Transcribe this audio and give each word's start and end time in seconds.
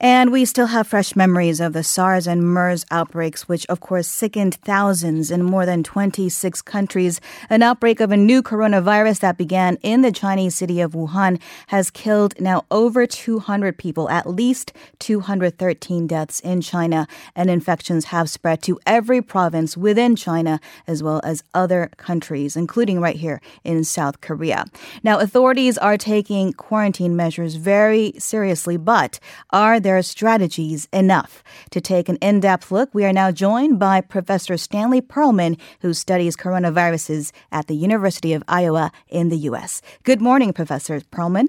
And 0.00 0.30
we 0.30 0.44
still 0.44 0.68
have 0.68 0.86
fresh 0.86 1.16
memories 1.16 1.58
of 1.58 1.72
the 1.72 1.82
SARS 1.82 2.28
and 2.28 2.42
MERS 2.42 2.86
outbreaks, 2.90 3.48
which 3.48 3.66
of 3.66 3.80
course 3.80 4.06
sickened 4.06 4.54
thousands 4.56 5.30
in 5.30 5.42
more 5.42 5.66
than 5.66 5.82
26 5.82 6.62
countries. 6.62 7.20
An 7.50 7.62
outbreak 7.62 7.98
of 7.98 8.12
a 8.12 8.16
new 8.16 8.40
coronavirus 8.40 9.20
that 9.20 9.36
began 9.36 9.76
in 9.82 10.02
the 10.02 10.12
Chinese 10.12 10.54
city 10.54 10.80
of 10.80 10.92
Wuhan 10.92 11.40
has 11.66 11.90
killed 11.90 12.40
now 12.40 12.64
over 12.70 13.06
200 13.06 13.76
people, 13.76 14.08
at 14.08 14.28
least 14.28 14.72
213 15.00 16.06
deaths 16.06 16.38
in 16.40 16.60
China. 16.60 17.08
And 17.34 17.50
infections 17.50 18.06
have 18.06 18.30
spread 18.30 18.62
to 18.62 18.78
every 18.86 19.20
province 19.20 19.76
within 19.76 20.14
China, 20.14 20.60
as 20.86 21.02
well 21.02 21.20
as 21.24 21.42
other 21.54 21.90
countries, 21.96 22.56
including 22.56 23.00
right 23.00 23.16
here 23.16 23.40
in 23.64 23.82
South 23.82 24.20
Korea. 24.20 24.66
Now, 25.02 25.18
authorities 25.18 25.76
are 25.76 25.96
taking 25.96 26.52
quarantine 26.52 27.16
measures 27.16 27.56
very 27.56 28.12
seriously, 28.18 28.76
but 28.76 29.18
are 29.50 29.80
their 29.88 30.02
strategies 30.02 30.86
enough? 30.92 31.42
To 31.70 31.80
take 31.80 32.10
an 32.10 32.16
in 32.16 32.40
depth 32.40 32.70
look, 32.70 32.92
we 32.92 33.06
are 33.06 33.12
now 33.12 33.30
joined 33.30 33.78
by 33.78 34.02
Professor 34.02 34.58
Stanley 34.58 35.00
Perlman, 35.00 35.58
who 35.80 35.94
studies 35.94 36.36
coronaviruses 36.36 37.32
at 37.50 37.68
the 37.68 37.74
University 37.74 38.34
of 38.34 38.42
Iowa 38.48 38.92
in 39.08 39.30
the 39.30 39.38
U.S. 39.50 39.80
Good 40.02 40.20
morning, 40.20 40.52
Professor 40.52 41.00
Perlman. 41.00 41.46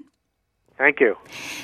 Thank 0.78 1.00
you. 1.00 1.18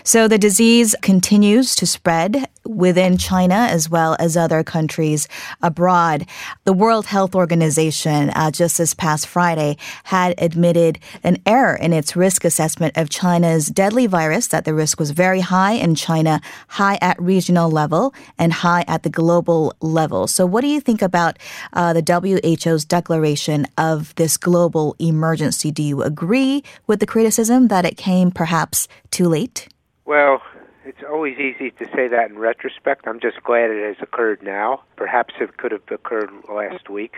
So 0.04 0.28
the 0.28 0.36
disease 0.36 0.94
continues 1.00 1.74
to 1.76 1.86
spread 1.86 2.46
within 2.66 3.16
China 3.16 3.54
as 3.54 3.88
well 3.88 4.16
as 4.18 4.36
other 4.36 4.62
countries 4.62 5.28
abroad. 5.62 6.26
The 6.64 6.72
World 6.72 7.06
Health 7.06 7.34
Organization, 7.34 8.30
uh, 8.30 8.50
just 8.50 8.78
this 8.78 8.94
past 8.94 9.26
Friday, 9.26 9.76
had 10.04 10.34
admitted 10.38 10.98
an 11.22 11.38
error 11.46 11.76
in 11.76 11.92
its 11.92 12.16
risk 12.16 12.44
assessment 12.44 12.96
of 12.96 13.08
China's 13.08 13.66
deadly 13.66 14.06
virus, 14.06 14.48
that 14.48 14.64
the 14.64 14.74
risk 14.74 14.98
was 14.98 15.10
very 15.12 15.40
high 15.40 15.72
in 15.72 15.94
China, 15.94 16.40
high 16.68 16.98
at 17.00 17.20
regional 17.20 17.70
level, 17.70 18.14
and 18.38 18.52
high 18.52 18.84
at 18.88 19.02
the 19.02 19.10
global 19.10 19.72
level. 19.80 20.26
So, 20.26 20.46
what 20.46 20.60
do 20.60 20.68
you 20.68 20.80
think 20.80 21.02
about 21.02 21.38
uh, 21.72 21.92
the 21.92 22.02
WHO's 22.02 22.84
declaration 22.84 23.66
of 23.78 24.14
this 24.16 24.36
global 24.36 24.96
emergency? 24.98 25.70
Do 25.70 25.82
you 25.82 26.02
agree 26.02 26.62
with 26.86 27.00
the 27.00 27.06
criticism 27.06 27.68
that 27.68 27.84
it 27.84 27.96
came 27.96 28.30
perhaps 28.30 28.88
too 29.10 29.28
late? 29.28 29.68
Well, 30.04 30.40
it's 30.86 31.02
always 31.10 31.36
easy 31.38 31.72
to 31.72 31.84
say 31.86 32.08
that 32.08 32.30
in 32.30 32.38
retrospect. 32.38 33.06
I'm 33.06 33.20
just 33.20 33.42
glad 33.42 33.70
it 33.70 33.84
has 33.84 33.96
occurred 34.00 34.42
now. 34.42 34.82
Perhaps 34.96 35.34
it 35.40 35.56
could 35.56 35.72
have 35.72 35.82
occurred 35.90 36.30
last 36.48 36.88
week. 36.88 37.16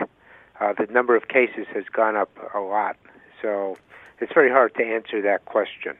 Uh, 0.59 0.73
the 0.73 0.91
number 0.91 1.15
of 1.15 1.27
cases 1.27 1.67
has 1.73 1.85
gone 1.85 2.15
up 2.15 2.31
a 2.53 2.59
lot, 2.59 2.97
so 3.41 3.77
it's 4.19 4.33
very 4.33 4.49
hard 4.49 4.73
to 4.75 4.83
answer 4.83 5.21
that 5.21 5.45
question. 5.45 5.95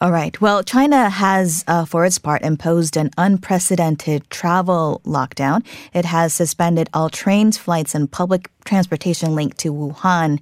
All 0.00 0.10
right. 0.10 0.40
Well, 0.40 0.62
China 0.62 1.10
has, 1.10 1.62
uh, 1.68 1.84
for 1.84 2.06
its 2.06 2.18
part, 2.18 2.40
imposed 2.40 2.96
an 2.96 3.10
unprecedented 3.18 4.28
travel 4.30 5.02
lockdown. 5.04 5.62
It 5.92 6.06
has 6.06 6.32
suspended 6.32 6.88
all 6.94 7.10
trains, 7.10 7.58
flights, 7.58 7.94
and 7.94 8.10
public 8.10 8.50
transportation 8.64 9.34
linked 9.34 9.58
to 9.58 9.74
Wuhan 9.74 10.40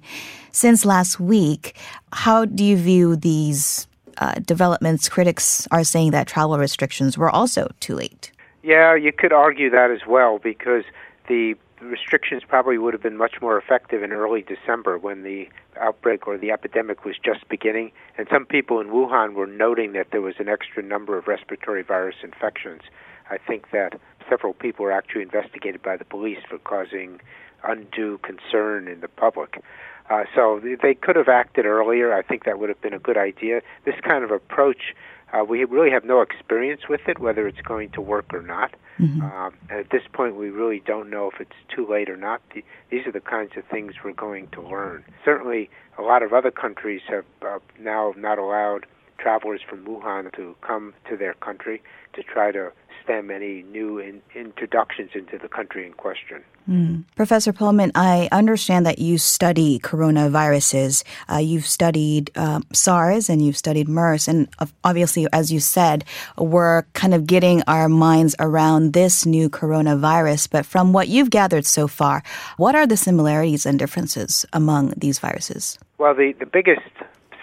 since 0.53 0.85
last 0.85 1.19
week. 1.19 1.75
How 2.13 2.45
do 2.45 2.63
you 2.63 2.77
view 2.77 3.17
these 3.17 3.88
uh, 4.19 4.35
developments, 4.45 5.09
critics 5.09 5.67
are 5.71 5.83
saying 5.83 6.11
that 6.11 6.27
travel 6.27 6.57
restrictions 6.57 7.17
were 7.17 7.29
also 7.29 7.69
too 7.79 7.95
late. 7.95 8.31
Yeah, 8.61 8.95
you 8.95 9.11
could 9.11 9.33
argue 9.33 9.69
that 9.69 9.89
as 9.89 10.05
well 10.07 10.37
because 10.37 10.83
the 11.27 11.55
restrictions 11.81 12.43
probably 12.47 12.77
would 12.77 12.93
have 12.93 13.01
been 13.01 13.17
much 13.17 13.35
more 13.41 13.57
effective 13.57 14.03
in 14.03 14.11
early 14.11 14.41
December 14.41 14.97
when 14.97 15.23
the 15.23 15.47
outbreak 15.79 16.27
or 16.27 16.37
the 16.37 16.51
epidemic 16.51 17.05
was 17.05 17.15
just 17.23 17.47
beginning. 17.47 17.91
And 18.17 18.27
some 18.29 18.45
people 18.45 18.81
in 18.81 18.87
Wuhan 18.87 19.33
were 19.33 19.47
noting 19.47 19.93
that 19.93 20.07
there 20.11 20.21
was 20.21 20.35
an 20.39 20.49
extra 20.49 20.83
number 20.83 21.17
of 21.17 21.27
respiratory 21.27 21.83
virus 21.83 22.17
infections. 22.21 22.81
I 23.29 23.37
think 23.37 23.71
that 23.71 23.99
several 24.29 24.53
people 24.53 24.83
were 24.83 24.91
actually 24.91 25.21
investigated 25.21 25.81
by 25.81 25.97
the 25.97 26.05
police 26.05 26.39
for 26.49 26.57
causing 26.57 27.21
undue 27.63 28.19
concern 28.19 28.87
in 28.87 28.99
the 29.01 29.07
public. 29.07 29.63
Uh, 30.09 30.23
so 30.33 30.59
they 30.81 30.95
could 30.95 31.15
have 31.15 31.27
acted 31.27 31.65
earlier. 31.65 32.13
I 32.13 32.21
think 32.23 32.45
that 32.45 32.59
would 32.59 32.69
have 32.69 32.81
been 32.81 32.93
a 32.93 32.99
good 32.99 33.17
idea. 33.17 33.61
This 33.85 33.95
kind 34.03 34.23
of 34.23 34.31
approach, 34.31 34.95
uh, 35.31 35.43
we 35.43 35.63
really 35.65 35.91
have 35.91 36.03
no 36.03 36.21
experience 36.21 36.81
with 36.89 37.01
it, 37.07 37.19
whether 37.19 37.47
it's 37.47 37.61
going 37.61 37.91
to 37.91 38.01
work 38.01 38.33
or 38.33 38.41
not. 38.41 38.73
Mm-hmm. 38.99 39.21
Um, 39.21 39.53
and 39.69 39.79
at 39.79 39.91
this 39.91 40.01
point, 40.11 40.35
we 40.35 40.49
really 40.49 40.81
don't 40.85 41.09
know 41.09 41.29
if 41.31 41.39
it's 41.39 41.55
too 41.73 41.87
late 41.87 42.09
or 42.09 42.17
not. 42.17 42.41
The, 42.53 42.63
these 42.89 43.05
are 43.05 43.11
the 43.11 43.19
kinds 43.21 43.51
of 43.55 43.63
things 43.65 43.93
we're 44.03 44.13
going 44.13 44.47
to 44.49 44.61
learn. 44.61 45.05
Certainly, 45.23 45.69
a 45.97 46.01
lot 46.01 46.23
of 46.23 46.33
other 46.33 46.51
countries 46.51 47.01
have 47.07 47.25
uh, 47.41 47.59
now 47.79 48.13
not 48.17 48.39
allowed 48.39 48.87
travelers 49.19 49.61
from 49.67 49.85
Wuhan 49.85 50.33
to 50.35 50.55
come 50.61 50.93
to 51.09 51.17
their 51.17 51.33
country 51.35 51.81
to 52.13 52.23
try 52.23 52.51
to 52.51 52.71
stem 53.09 53.31
any 53.31 53.63
new 53.63 53.97
in, 53.97 54.21
introductions 54.35 55.09
into 55.15 55.37
the 55.39 55.47
country 55.47 55.85
in 55.85 55.93
question. 55.93 56.43
Mm. 56.69 57.03
Professor 57.15 57.51
Perlman, 57.51 57.91
I 57.95 58.29
understand 58.31 58.85
that 58.85 58.99
you 58.99 59.17
study 59.17 59.79
coronaviruses. 59.79 61.03
Uh, 61.27 61.37
you've 61.37 61.65
studied 61.65 62.29
uh, 62.35 62.59
SARS 62.71 63.27
and 63.27 63.43
you've 63.43 63.57
studied 63.57 63.89
MERS, 63.89 64.27
and 64.27 64.47
obviously, 64.83 65.25
as 65.33 65.51
you 65.51 65.59
said, 65.59 66.05
we're 66.37 66.83
kind 66.93 67.15
of 67.15 67.25
getting 67.25 67.63
our 67.63 67.89
minds 67.89 68.35
around 68.39 68.93
this 68.93 69.25
new 69.25 69.49
coronavirus. 69.49 70.47
But 70.51 70.65
from 70.65 70.93
what 70.93 71.07
you've 71.07 71.31
gathered 71.31 71.65
so 71.65 71.87
far, 71.87 72.21
what 72.57 72.75
are 72.75 72.85
the 72.85 72.97
similarities 72.97 73.65
and 73.65 73.79
differences 73.79 74.45
among 74.53 74.93
these 74.97 75.17
viruses? 75.17 75.79
Well, 75.97 76.13
the, 76.13 76.33
the 76.39 76.45
biggest 76.45 76.91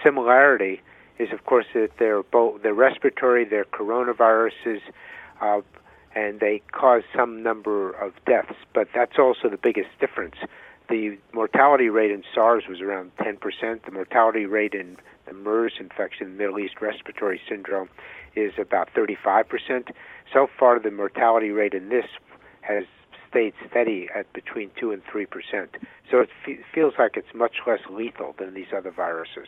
similarity 0.01 0.81
is, 1.19 1.33
of 1.33 1.43
course, 1.45 1.65
that 1.73 1.89
they're 1.99 2.23
both 2.23 2.61
they're 2.61 2.73
respiratory, 2.73 3.43
they're 3.43 3.65
coronaviruses, 3.65 4.79
uh, 5.41 5.61
and 6.15 6.39
they 6.39 6.61
cause 6.71 7.03
some 7.15 7.43
number 7.43 7.91
of 7.91 8.13
deaths. 8.25 8.55
But 8.73 8.87
that's 8.93 9.19
also 9.19 9.49
the 9.49 9.57
biggest 9.57 9.89
difference. 9.99 10.35
The 10.89 11.17
mortality 11.33 11.89
rate 11.89 12.11
in 12.11 12.23
SARS 12.33 12.63
was 12.69 12.81
around 12.81 13.11
10%. 13.17 13.39
The 13.85 13.91
mortality 13.91 14.45
rate 14.45 14.73
in 14.73 14.97
the 15.25 15.33
MERS 15.33 15.73
infection, 15.79 16.37
Middle 16.37 16.59
East 16.59 16.75
Respiratory 16.81 17.41
Syndrome, 17.47 17.89
is 18.35 18.53
about 18.57 18.89
35%. 18.93 19.91
So 20.33 20.47
far, 20.57 20.79
the 20.79 20.91
mortality 20.91 21.49
rate 21.49 21.73
in 21.73 21.89
this 21.89 22.05
has 22.61 22.85
stayed 23.29 23.53
steady 23.69 24.07
at 24.15 24.31
between 24.33 24.71
2 24.79 24.91
and 24.91 25.03
3%. 25.05 25.27
So 26.09 26.19
it 26.19 26.29
fe- 26.45 26.59
feels 26.73 26.93
like 26.97 27.17
it's 27.17 27.33
much 27.35 27.57
less 27.67 27.81
lethal 27.89 28.33
than 28.39 28.53
these 28.53 28.67
other 28.75 28.91
viruses. 28.91 29.47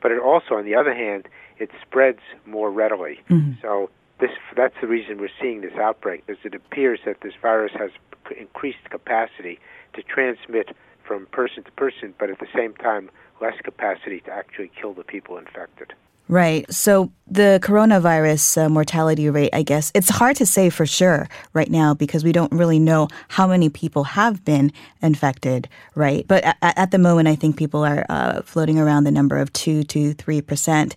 But 0.00 0.12
it 0.12 0.18
also, 0.18 0.54
on 0.54 0.64
the 0.64 0.74
other 0.74 0.94
hand, 0.94 1.28
it 1.58 1.70
spreads 1.82 2.20
more 2.46 2.70
readily. 2.70 3.20
Mm-hmm. 3.28 3.60
So 3.60 3.90
this 4.20 4.30
that's 4.56 4.74
the 4.80 4.86
reason 4.86 5.18
we're 5.18 5.28
seeing 5.40 5.60
this 5.60 5.74
outbreak, 5.74 6.24
is 6.28 6.38
it 6.44 6.54
appears 6.54 7.00
that 7.06 7.20
this 7.22 7.34
virus 7.40 7.72
has 7.78 7.90
increased 8.38 8.84
capacity 8.90 9.58
to 9.94 10.02
transmit 10.02 10.76
from 11.04 11.26
person 11.26 11.64
to 11.64 11.72
person, 11.72 12.14
but 12.18 12.30
at 12.30 12.38
the 12.38 12.46
same 12.54 12.74
time, 12.74 13.10
less 13.40 13.58
capacity 13.62 14.20
to 14.20 14.30
actually 14.30 14.70
kill 14.80 14.92
the 14.92 15.04
people 15.04 15.38
infected. 15.38 15.92
Right. 16.28 16.72
So 16.72 17.10
the 17.26 17.58
coronavirus 17.60 18.66
uh, 18.66 18.68
mortality 18.68 19.28
rate, 19.28 19.50
I 19.52 19.64
guess, 19.64 19.90
it's 19.96 20.08
hard 20.08 20.36
to 20.36 20.46
say 20.46 20.70
for 20.70 20.86
sure 20.86 21.28
right 21.54 21.68
now 21.68 21.92
because 21.92 22.22
we 22.22 22.30
don't 22.30 22.52
really 22.52 22.78
know 22.78 23.08
how 23.26 23.48
many 23.48 23.68
people 23.68 24.04
have 24.04 24.44
been 24.44 24.72
infected, 25.02 25.68
right? 25.96 26.24
But 26.28 26.44
at, 26.44 26.56
at 26.62 26.90
the 26.92 26.98
moment, 26.98 27.26
I 27.26 27.34
think 27.34 27.56
people 27.56 27.84
are 27.84 28.06
uh, 28.08 28.42
floating 28.42 28.78
around 28.78 29.04
the 29.04 29.10
number 29.10 29.38
of 29.38 29.52
2 29.54 29.82
to 29.82 30.14
3%. 30.14 30.94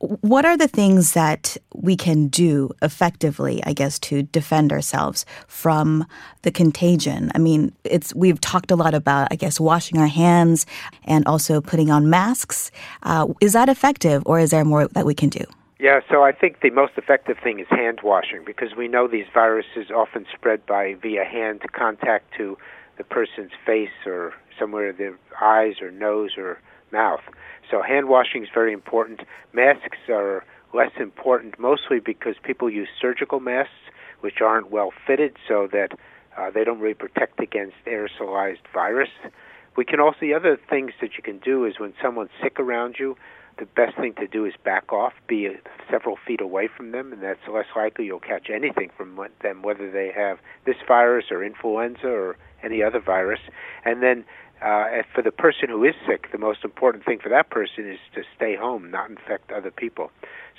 What 0.00 0.46
are 0.46 0.56
the 0.56 0.66
things 0.66 1.12
that 1.12 1.58
we 1.74 1.94
can 1.94 2.28
do 2.28 2.70
effectively, 2.80 3.62
I 3.66 3.74
guess, 3.74 3.98
to 4.00 4.22
defend 4.22 4.72
ourselves 4.72 5.26
from 5.46 6.06
the 6.40 6.50
contagion? 6.50 7.30
I 7.34 7.38
mean, 7.38 7.74
it's 7.84 8.14
we've 8.14 8.40
talked 8.40 8.70
a 8.70 8.76
lot 8.76 8.94
about, 8.94 9.28
I 9.30 9.36
guess, 9.36 9.60
washing 9.60 9.98
our 9.98 10.06
hands 10.06 10.64
and 11.04 11.26
also 11.26 11.60
putting 11.60 11.90
on 11.90 12.08
masks. 12.08 12.70
Uh, 13.02 13.28
is 13.42 13.52
that 13.52 13.68
effective, 13.68 14.22
or 14.24 14.40
is 14.40 14.50
there 14.50 14.64
more 14.64 14.88
that 14.88 15.04
we 15.04 15.14
can 15.14 15.28
do? 15.28 15.44
Yeah, 15.78 16.00
so 16.10 16.22
I 16.22 16.32
think 16.32 16.60
the 16.62 16.70
most 16.70 16.92
effective 16.96 17.36
thing 17.42 17.60
is 17.60 17.66
hand 17.68 18.00
washing 18.02 18.42
because 18.46 18.74
we 18.74 18.88
know 18.88 19.06
these 19.06 19.26
viruses 19.34 19.90
often 19.94 20.24
spread 20.32 20.64
by 20.64 20.94
via 20.94 21.24
hand 21.24 21.60
contact 21.72 22.32
to 22.38 22.56
the 22.96 23.04
person's 23.04 23.52
face 23.66 24.06
or 24.06 24.32
somewhere 24.58 24.92
their 24.92 25.18
eyes 25.42 25.82
or 25.82 25.90
nose 25.90 26.32
or 26.38 26.58
mouth. 26.90 27.22
So 27.70 27.82
hand 27.82 28.08
washing 28.08 28.42
is 28.42 28.48
very 28.52 28.72
important. 28.72 29.20
Masks 29.52 29.98
are 30.08 30.44
less 30.74 30.92
important, 30.98 31.58
mostly 31.58 32.00
because 32.00 32.34
people 32.42 32.70
use 32.70 32.88
surgical 33.00 33.40
masks, 33.40 33.72
which 34.20 34.40
aren't 34.40 34.70
well 34.70 34.92
fitted, 35.06 35.36
so 35.46 35.68
that 35.72 35.92
uh, 36.36 36.50
they 36.50 36.64
don't 36.64 36.80
really 36.80 36.94
protect 36.94 37.40
against 37.40 37.76
aerosolized 37.86 38.66
virus. 38.72 39.10
We 39.76 39.84
can 39.84 40.00
also 40.00 40.18
the 40.20 40.34
other 40.34 40.58
things 40.68 40.92
that 41.00 41.16
you 41.16 41.22
can 41.22 41.38
do 41.38 41.64
is 41.64 41.78
when 41.78 41.94
someone's 42.02 42.30
sick 42.42 42.58
around 42.58 42.96
you, 42.98 43.16
the 43.58 43.66
best 43.66 43.96
thing 43.96 44.14
to 44.14 44.26
do 44.26 44.44
is 44.46 44.54
back 44.64 44.92
off, 44.92 45.12
be 45.28 45.48
several 45.90 46.16
feet 46.26 46.40
away 46.40 46.68
from 46.74 46.92
them, 46.92 47.12
and 47.12 47.22
that's 47.22 47.40
less 47.52 47.66
likely 47.76 48.06
you'll 48.06 48.18
catch 48.18 48.48
anything 48.48 48.90
from 48.96 49.20
them, 49.42 49.62
whether 49.62 49.90
they 49.90 50.10
have 50.14 50.38
this 50.64 50.76
virus 50.88 51.26
or 51.30 51.44
influenza 51.44 52.08
or 52.08 52.36
any 52.62 52.82
other 52.82 53.00
virus. 53.00 53.40
And 53.84 54.02
then 54.02 54.24
Uh, 54.62 55.02
for 55.14 55.22
the 55.22 55.32
person 55.32 55.70
who 55.70 55.82
is 55.84 55.94
sick, 56.06 56.30
the 56.32 56.38
most 56.38 56.64
important 56.64 57.04
thing 57.04 57.18
for 57.18 57.30
that 57.30 57.48
person 57.48 57.90
is 57.90 57.98
to 58.14 58.22
stay 58.36 58.54
home, 58.54 58.90
not 58.90 59.08
infect 59.08 59.50
other 59.50 59.70
people. 59.70 60.10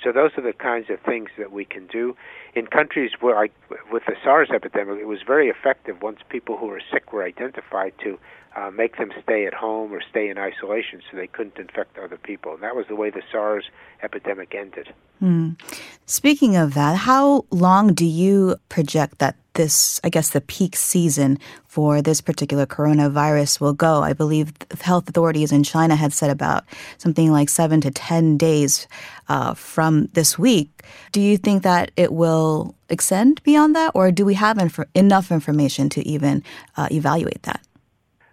So 0.02 0.10
those 0.10 0.32
are 0.36 0.42
the 0.42 0.52
kinds 0.52 0.90
of 0.90 0.98
things 1.00 1.30
that 1.38 1.52
we 1.52 1.64
can 1.64 1.86
do. 1.86 2.16
In 2.54 2.66
countries 2.66 3.12
where, 3.20 3.36
like 3.36 3.52
with 3.92 4.02
the 4.06 4.16
SARS 4.24 4.50
epidemic, 4.50 4.98
it 4.98 5.06
was 5.06 5.20
very 5.24 5.48
effective 5.48 6.02
once 6.02 6.18
people 6.28 6.56
who 6.56 6.66
were 6.66 6.82
sick 6.92 7.12
were 7.12 7.22
identified 7.22 7.92
to 8.02 8.18
uh, 8.56 8.70
make 8.70 8.98
them 8.98 9.12
stay 9.22 9.46
at 9.46 9.54
home 9.54 9.92
or 9.92 10.02
stay 10.10 10.28
in 10.28 10.36
isolation 10.36 11.00
so 11.08 11.16
they 11.16 11.28
couldn't 11.28 11.58
infect 11.58 11.96
other 11.96 12.18
people. 12.18 12.54
And 12.54 12.62
that 12.62 12.74
was 12.74 12.86
the 12.88 12.96
way 12.96 13.10
the 13.10 13.22
SARS 13.30 13.64
epidemic 14.02 14.54
ended. 14.54 14.92
Mm. 15.22 15.58
Speaking 16.06 16.56
of 16.56 16.74
that, 16.74 16.96
how 16.96 17.46
long 17.50 17.94
do 17.94 18.04
you 18.04 18.56
project 18.68 19.18
that 19.18 19.36
this, 19.54 20.00
I 20.04 20.08
guess, 20.08 20.30
the 20.30 20.40
peak 20.40 20.76
season 20.76 21.38
for 21.66 22.02
this 22.02 22.20
particular 22.20 22.66
coronavirus 22.66 23.60
will 23.60 23.72
go? 23.72 24.02
I 24.02 24.12
believe 24.12 24.52
health 24.80 25.08
authorities 25.08 25.52
in 25.52 25.62
China 25.62 25.96
had 25.96 26.12
said 26.12 26.30
about 26.30 26.64
something 26.98 27.30
like 27.30 27.48
seven 27.48 27.80
to 27.82 27.90
10 27.90 28.36
days 28.36 28.86
uh, 29.28 29.54
from 29.54 30.06
this 30.12 30.38
week. 30.38 30.82
Do 31.12 31.20
you 31.20 31.36
think 31.36 31.62
that 31.62 31.90
it 31.96 32.12
will 32.12 32.74
extend 32.88 33.42
beyond 33.42 33.74
that, 33.76 33.92
or 33.94 34.10
do 34.12 34.24
we 34.24 34.34
have 34.34 34.58
inf- 34.58 34.80
enough 34.94 35.32
information 35.32 35.88
to 35.90 36.06
even 36.06 36.42
uh, 36.76 36.88
evaluate 36.90 37.42
that? 37.44 37.60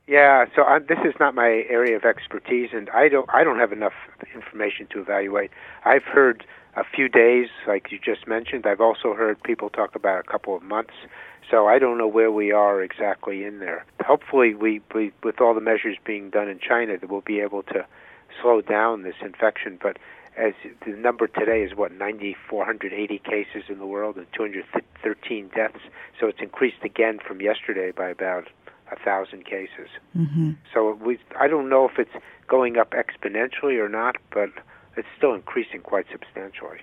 Yeah, 0.10 0.46
so 0.56 0.64
I, 0.64 0.80
this 0.80 0.98
is 1.06 1.14
not 1.20 1.36
my 1.36 1.64
area 1.70 1.96
of 1.96 2.04
expertise, 2.04 2.70
and 2.74 2.90
I 2.90 3.10
don't 3.10 3.30
I 3.32 3.44
don't 3.44 3.60
have 3.60 3.72
enough 3.72 3.94
information 4.34 4.88
to 4.90 5.02
evaluate. 5.02 5.52
I've 5.86 6.02
heard 6.02 6.48
a 6.76 6.84
few 6.84 7.08
days, 7.10 7.50
like 7.68 7.92
you 7.92 8.00
just 8.04 8.28
mentioned. 8.28 8.66
I've 8.66 8.82
also 8.82 9.14
heard 9.14 9.42
people 9.44 9.70
talk 9.70 9.94
about 9.94 10.20
a 10.20 10.24
couple 10.24 10.56
of 10.56 10.64
months. 10.64 10.96
So 11.52 11.68
I 11.68 11.78
don't 11.78 12.00
know 12.00 12.08
where 12.08 12.32
we 12.32 12.52
are 12.52 12.82
exactly 12.82 13.44
in 13.44 13.60
there. 13.60 13.86
Hopefully, 14.04 14.56
we, 14.56 14.82
we 14.96 15.12
with 15.22 15.40
all 15.42 15.54
the 15.54 15.62
measures 15.62 15.98
being 16.04 16.32
done 16.32 16.50
in 16.50 16.58
China, 16.60 16.98
that 16.98 17.08
we'll 17.08 17.22
be 17.22 17.42
able 17.42 17.62
to 17.64 17.86
slow 18.42 18.62
down 18.62 19.04
this 19.04 19.22
infection. 19.22 19.78
But 19.80 19.98
as 20.36 20.54
the 20.88 20.94
number 20.94 21.28
today 21.28 21.62
is 21.62 21.76
what 21.76 21.92
9,480 21.92 23.20
cases 23.20 23.64
in 23.70 23.78
the 23.78 23.86
world 23.86 24.16
and 24.16 24.26
213 24.34 25.50
deaths. 25.54 25.82
So 26.20 26.26
it's 26.26 26.40
increased 26.42 26.84
again 26.84 27.20
from 27.20 27.42
yesterday 27.42 27.92
by 27.92 28.10
about 28.10 28.48
a 28.92 28.96
thousand 29.04 29.46
cases. 29.46 29.90
Mm-hmm. 30.18 30.52
So 30.74 30.94
we, 31.04 31.20
I 31.40 31.48
don't 31.48 31.70
know 31.70 31.88
if 31.88 32.00
it's 32.00 32.24
going 32.48 32.78
up 32.78 32.92
exponentially 32.92 33.80
or 33.80 33.90
not, 33.90 34.18
but 34.32 34.50
it's 34.98 35.08
still 35.18 35.34
increasing 35.34 35.82
quite 35.82 36.06
substantially. 36.12 36.80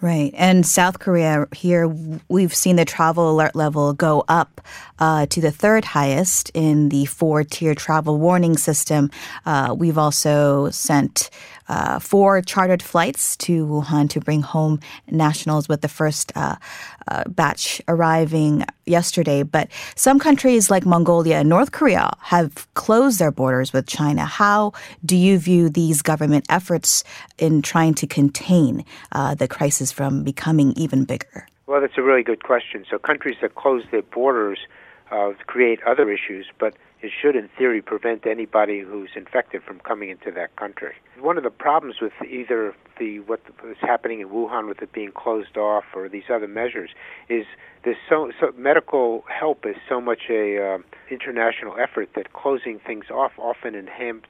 Right. 0.00 0.32
And 0.34 0.64
South 0.64 0.98
Korea, 0.98 1.46
here 1.54 1.86
we've 2.28 2.54
seen 2.54 2.76
the 2.76 2.86
travel 2.86 3.30
alert 3.30 3.54
level 3.54 3.92
go 3.92 4.24
up 4.28 4.62
uh, 4.98 5.26
to 5.26 5.42
the 5.42 5.50
third 5.50 5.84
highest 5.84 6.50
in 6.54 6.88
the 6.88 7.04
four 7.04 7.44
tier 7.44 7.74
travel 7.74 8.16
warning 8.16 8.56
system. 8.56 9.10
Uh, 9.44 9.74
we've 9.78 9.98
also 9.98 10.70
sent 10.70 11.28
uh, 11.68 11.98
four 11.98 12.40
chartered 12.40 12.82
flights 12.82 13.36
to 13.36 13.66
Wuhan 13.66 14.08
to 14.10 14.20
bring 14.20 14.40
home 14.40 14.80
nationals 15.10 15.68
with 15.68 15.82
the 15.82 15.88
first 15.88 16.32
uh, 16.34 16.56
uh, 17.06 17.24
batch 17.28 17.82
arriving 17.86 18.64
yesterday. 18.90 19.42
But 19.42 19.68
some 19.94 20.18
countries 20.18 20.70
like 20.70 20.84
Mongolia 20.84 21.38
and 21.38 21.48
North 21.48 21.72
Korea 21.72 22.10
have 22.20 22.66
closed 22.74 23.18
their 23.18 23.30
borders 23.30 23.72
with 23.72 23.86
China. 23.86 24.24
How 24.26 24.72
do 25.04 25.16
you 25.16 25.38
view 25.38 25.70
these 25.70 26.02
government 26.02 26.44
efforts 26.48 27.04
in 27.38 27.62
trying 27.62 27.94
to 27.94 28.06
contain 28.06 28.84
uh, 29.12 29.34
the 29.34 29.48
crisis 29.48 29.92
from 29.92 30.24
becoming 30.24 30.72
even 30.76 31.04
bigger? 31.04 31.46
Well, 31.66 31.80
that's 31.80 31.96
a 31.96 32.02
really 32.02 32.24
good 32.24 32.42
question. 32.42 32.84
So, 32.90 32.98
countries 32.98 33.36
that 33.40 33.54
close 33.54 33.84
their 33.92 34.02
borders 34.02 34.58
uh, 35.10 35.32
create 35.46 35.80
other 35.84 36.10
issues, 36.10 36.46
but 36.58 36.74
it 37.02 37.10
should, 37.20 37.34
in 37.34 37.48
theory, 37.56 37.80
prevent 37.80 38.26
anybody 38.26 38.80
who's 38.80 39.10
infected 39.16 39.62
from 39.62 39.80
coming 39.80 40.10
into 40.10 40.30
that 40.32 40.54
country. 40.56 40.94
One 41.18 41.38
of 41.38 41.44
the 41.44 41.50
problems 41.50 41.96
with 42.00 42.12
either 42.28 42.74
the 42.98 43.20
what 43.20 43.40
is 43.68 43.78
happening 43.80 44.20
in 44.20 44.28
Wuhan 44.28 44.68
with 44.68 44.82
it 44.82 44.92
being 44.92 45.12
closed 45.12 45.56
off 45.56 45.84
or 45.94 46.08
these 46.08 46.28
other 46.32 46.46
measures 46.46 46.90
is 47.28 47.46
this 47.84 47.96
so, 48.08 48.30
so 48.38 48.52
medical 48.56 49.24
help 49.28 49.64
is 49.64 49.76
so 49.88 50.00
much 50.00 50.28
a 50.28 50.74
uh, 50.74 50.78
international 51.10 51.76
effort 51.78 52.10
that 52.14 52.34
closing 52.34 52.78
things 52.78 53.06
off 53.10 53.32
often 53.38 53.74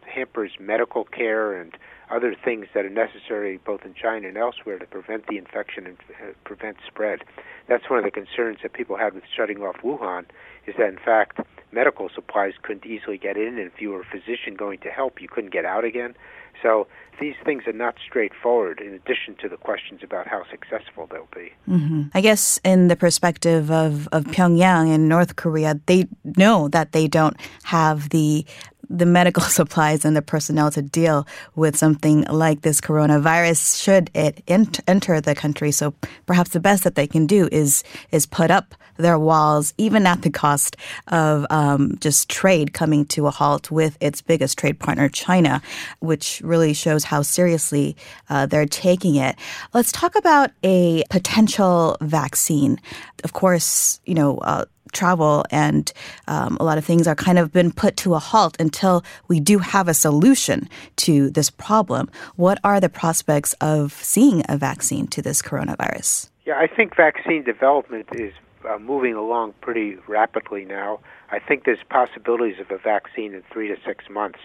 hampers 0.07 0.53
medical 0.61 1.05
care 1.05 1.61
and 1.61 1.77
other 2.11 2.35
things 2.45 2.67
that 2.75 2.85
are 2.85 2.91
necessary 2.91 3.59
both 3.65 3.85
in 3.85 3.95
China 3.95 4.29
and 4.29 4.37
elsewhere 4.37 4.79
to 4.79 4.87
prevent 4.87 5.27
the 5.27 5.37
infection 5.37 5.87
and 5.87 5.97
uh, 6.11 6.33
prevent 6.45 6.77
spread. 6.87 7.21
That's 7.69 7.89
one 7.91 7.99
of 7.99 8.05
the 8.05 8.11
concerns 8.11 8.59
that 8.63 8.73
people 8.73 8.97
had 8.97 9.15
with 9.15 9.25
shutting 9.37 9.59
off 9.59 9.77
Wuhan 9.83 10.27
is 10.67 10.75
that 10.79 10.89
in 10.89 10.99
fact 10.99 11.41
medical 11.73 12.09
supplies 12.15 12.55
couldn't 12.63 12.87
easily 12.87 13.19
get 13.19 13.37
in, 13.37 13.59
and 13.59 13.71
if 13.73 13.81
you 13.81 13.91
were 13.91 14.01
a 14.01 14.05
physician 14.05 14.55
going 14.55 14.79
to 14.81 14.89
help, 14.89 15.21
you 15.21 15.29
couldn't 15.29 15.53
get 15.53 15.65
out 15.65 15.85
again. 15.85 16.15
So 16.63 16.87
these 17.21 17.35
things 17.45 17.67
are 17.67 17.73
not 17.73 17.97
straightforward, 18.05 18.81
in 18.81 18.93
addition 18.95 19.35
to 19.37 19.49
the 19.49 19.57
questions 19.57 20.01
about 20.03 20.27
how 20.27 20.45
successful 20.51 21.07
they'll 21.11 21.29
be. 21.35 21.53
Mm-hmm. 21.69 22.03
I 22.15 22.21
guess, 22.21 22.59
in 22.65 22.89
the 22.89 22.97
perspective 22.97 23.71
of, 23.71 24.09
of 24.09 24.25
Pyongyang 24.25 24.93
in 24.93 25.09
North 25.09 25.37
Korea, 25.37 25.81
they 25.87 26.07
know 26.25 26.69
that 26.69 26.93
they 26.93 27.09
don't 27.09 27.37
have 27.65 28.11
the 28.11 28.45
the 28.91 29.07
medical 29.07 29.43
supplies 29.59 30.05
and 30.05 30.17
the 30.17 30.23
personnel 30.23 30.71
to 30.73 30.83
deal 30.83 31.27
with 31.55 31.77
something 31.77 32.23
like 32.25 32.63
this 32.63 32.81
coronavirus 32.81 33.83
should 33.83 34.11
it 34.15 34.43
ent- 34.49 34.81
enter 34.87 35.21
the 35.21 35.35
country. 35.35 35.71
So 35.71 35.95
perhaps 36.27 36.51
the 36.51 36.61
best 36.61 36.85
that 36.85 36.97
they 36.97 37.07
can 37.07 37.27
do 37.27 37.49
is 37.53 37.85
is 38.11 38.27
put 38.27 38.51
up 38.51 38.75
their 38.97 39.19
walls, 39.19 39.73
even 39.79 40.07
at 40.07 40.23
the 40.23 40.31
cost 40.31 40.77
of 41.09 41.47
um, 41.51 41.97
just 42.01 42.29
trade 42.29 42.73
coming 42.73 43.05
to 43.07 43.27
a 43.27 43.31
halt 43.31 43.71
with 43.71 43.97
its 44.01 44.21
biggest 44.21 44.59
trade 44.59 44.79
partner, 44.79 45.09
China, 45.09 45.63
which 46.01 46.43
really 46.45 46.75
shows 46.75 47.05
how 47.05 47.23
seriously 47.23 47.97
uh, 48.29 48.47
they're 48.47 48.67
taking 48.67 49.17
it. 49.17 49.37
Let's 49.73 49.93
talk 49.93 50.17
about 50.17 50.51
a 50.63 51.05
potential 51.09 51.97
vaccine. 52.01 52.79
Of 53.25 53.33
course, 53.33 54.01
you 54.05 54.15
know. 54.15 54.39
Uh, 54.39 54.65
travel 54.91 55.45
and 55.51 55.93
um, 56.29 56.57
a 56.61 56.65
lot 56.65 56.79
of 56.79 56.85
things 56.85 57.07
are 57.07 57.15
kind 57.15 57.39
of 57.39 57.53
been 57.53 57.73
put 57.73 57.97
to 57.99 58.15
a 58.15 58.19
halt 58.19 58.57
until 58.61 59.05
we 59.29 59.41
do 59.41 59.59
have 59.59 59.89
a 59.89 59.95
solution 59.95 60.69
to 60.97 61.31
this 61.31 61.51
problem. 61.51 62.11
What 62.37 62.59
are 62.65 62.81
the 62.81 62.89
prospects 62.89 63.55
of 63.61 63.93
seeing 63.93 64.43
a 64.49 64.57
vaccine 64.57 65.07
to 65.09 65.23
this 65.23 65.43
coronavirus? 65.43 66.31
Yeah, 66.47 66.59
I 66.59 66.67
think 66.67 66.97
vaccine 66.97 67.45
development 67.45 68.09
is 68.13 68.33
uh, 68.69 68.79
moving 68.79 69.15
along 69.15 69.55
pretty 69.61 69.97
rapidly 70.07 70.65
now. 70.65 71.01
I 71.31 71.39
think 71.39 71.65
there's 71.65 71.83
possibilities 71.89 72.59
of 72.61 72.71
a 72.71 72.79
vaccine 72.79 73.35
in 73.35 73.43
three 73.53 73.69
to 73.69 73.77
six 73.87 74.09
months. 74.11 74.41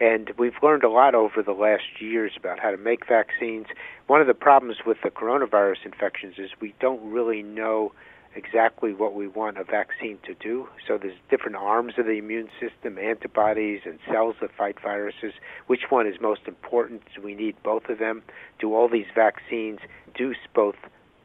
And 0.00 0.30
we've 0.38 0.54
learned 0.62 0.84
a 0.84 0.88
lot 0.88 1.14
over 1.14 1.42
the 1.42 1.52
last 1.52 2.00
years 2.00 2.32
about 2.36 2.60
how 2.60 2.70
to 2.70 2.76
make 2.76 3.06
vaccines. 3.06 3.66
One 4.06 4.20
of 4.20 4.26
the 4.26 4.34
problems 4.34 4.78
with 4.86 4.98
the 5.02 5.10
coronavirus 5.10 5.86
infections 5.86 6.34
is 6.38 6.50
we 6.60 6.74
don't 6.80 7.10
really 7.10 7.42
know 7.42 7.92
exactly 8.34 8.92
what 8.92 9.14
we 9.14 9.26
want 9.26 9.58
a 9.58 9.64
vaccine 9.64 10.18
to 10.24 10.34
do. 10.34 10.68
So 10.86 10.98
there's 10.98 11.18
different 11.30 11.56
arms 11.56 11.94
of 11.98 12.06
the 12.06 12.12
immune 12.12 12.48
system, 12.60 12.98
antibodies 12.98 13.80
and 13.84 13.98
cells 14.10 14.36
that 14.40 14.50
fight 14.56 14.76
viruses. 14.80 15.32
Which 15.66 15.90
one 15.90 16.06
is 16.06 16.20
most 16.20 16.42
important? 16.46 17.02
Do 17.14 17.22
we 17.22 17.34
need 17.34 17.56
both 17.62 17.88
of 17.88 17.98
them? 17.98 18.22
Do 18.58 18.74
all 18.74 18.88
these 18.88 19.06
vaccines 19.14 19.80
induce 20.06 20.38
both 20.54 20.76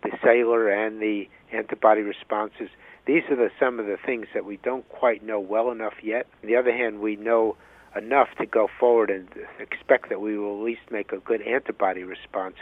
the 0.02 0.12
cellular 0.24 0.70
and 0.70 1.02
the 1.02 1.28
antibody 1.52 2.02
responses? 2.02 2.70
These 3.06 3.24
are 3.30 3.36
the, 3.36 3.50
some 3.60 3.80
of 3.80 3.86
the 3.86 3.98
things 4.04 4.28
that 4.34 4.46
we 4.46 4.58
don't 4.58 4.88
quite 4.90 5.24
know 5.24 5.40
well 5.40 5.72
enough 5.72 5.96
yet. 6.02 6.26
On 6.42 6.48
the 6.48 6.56
other 6.56 6.72
hand, 6.72 7.00
we 7.00 7.16
know 7.16 7.58
enough 7.96 8.30
to 8.40 8.46
go 8.46 8.68
forward 8.80 9.10
and 9.10 9.28
expect 9.60 10.10
that 10.10 10.22
we 10.22 10.38
will 10.38 10.58
at 10.58 10.64
least 10.64 10.82
make 10.90 11.12
a 11.12 11.18
good 11.18 11.42
antibody 11.42 12.04
response 12.04 12.56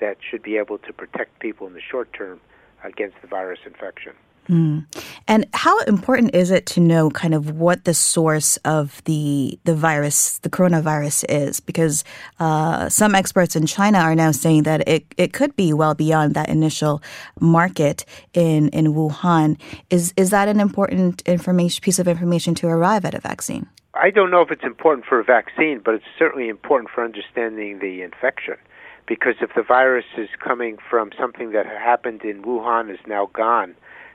that 0.00 0.16
should 0.28 0.42
be 0.42 0.56
able 0.56 0.78
to 0.78 0.92
protect 0.92 1.38
people 1.38 1.66
in 1.66 1.74
the 1.74 1.80
short 1.80 2.12
term 2.12 2.40
against 2.84 3.16
the 3.22 3.28
virus 3.28 3.60
infection. 3.66 4.12
Mm. 4.48 4.86
And 5.28 5.46
how 5.54 5.78
important 5.82 6.34
is 6.34 6.50
it 6.50 6.66
to 6.66 6.80
know 6.80 7.10
kind 7.10 7.32
of 7.32 7.52
what 7.52 7.84
the 7.84 7.94
source 7.94 8.56
of 8.58 9.02
the 9.04 9.58
the 9.64 9.74
virus, 9.74 10.38
the 10.38 10.50
coronavirus, 10.50 11.24
is? 11.28 11.60
Because 11.60 12.02
uh, 12.40 12.88
some 12.88 13.14
experts 13.14 13.54
in 13.54 13.66
China 13.66 13.98
are 13.98 14.16
now 14.16 14.32
saying 14.32 14.64
that 14.64 14.86
it, 14.88 15.06
it 15.16 15.32
could 15.32 15.54
be 15.54 15.72
well 15.72 15.94
beyond 15.94 16.34
that 16.34 16.48
initial 16.48 17.02
market 17.38 18.04
in, 18.34 18.68
in 18.70 18.94
Wuhan. 18.94 19.58
Is 19.90 20.12
is 20.16 20.30
that 20.30 20.48
an 20.48 20.58
important 20.58 21.22
information 21.22 21.80
piece 21.80 22.00
of 22.00 22.08
information 22.08 22.54
to 22.56 22.66
arrive 22.66 23.04
at 23.04 23.14
a 23.14 23.20
vaccine? 23.20 23.68
I 23.94 24.10
don't 24.10 24.30
know 24.30 24.40
if 24.40 24.50
it's 24.50 24.64
important 24.64 25.06
for 25.06 25.20
a 25.20 25.24
vaccine, 25.24 25.80
but 25.84 25.94
it's 25.94 26.04
certainly 26.18 26.48
important 26.48 26.90
for 26.90 27.04
understanding 27.04 27.78
the 27.78 28.02
infection 28.02 28.56
because 29.06 29.34
if 29.40 29.50
the 29.54 29.62
virus 29.62 30.04
is 30.16 30.28
coming 30.38 30.78
from 30.88 31.10
something 31.18 31.52
that 31.52 31.66
happened 31.66 32.22
in 32.22 32.42
Wuhan 32.42 32.92
is 32.92 33.00
now 33.06 33.28
gone, 33.32 33.74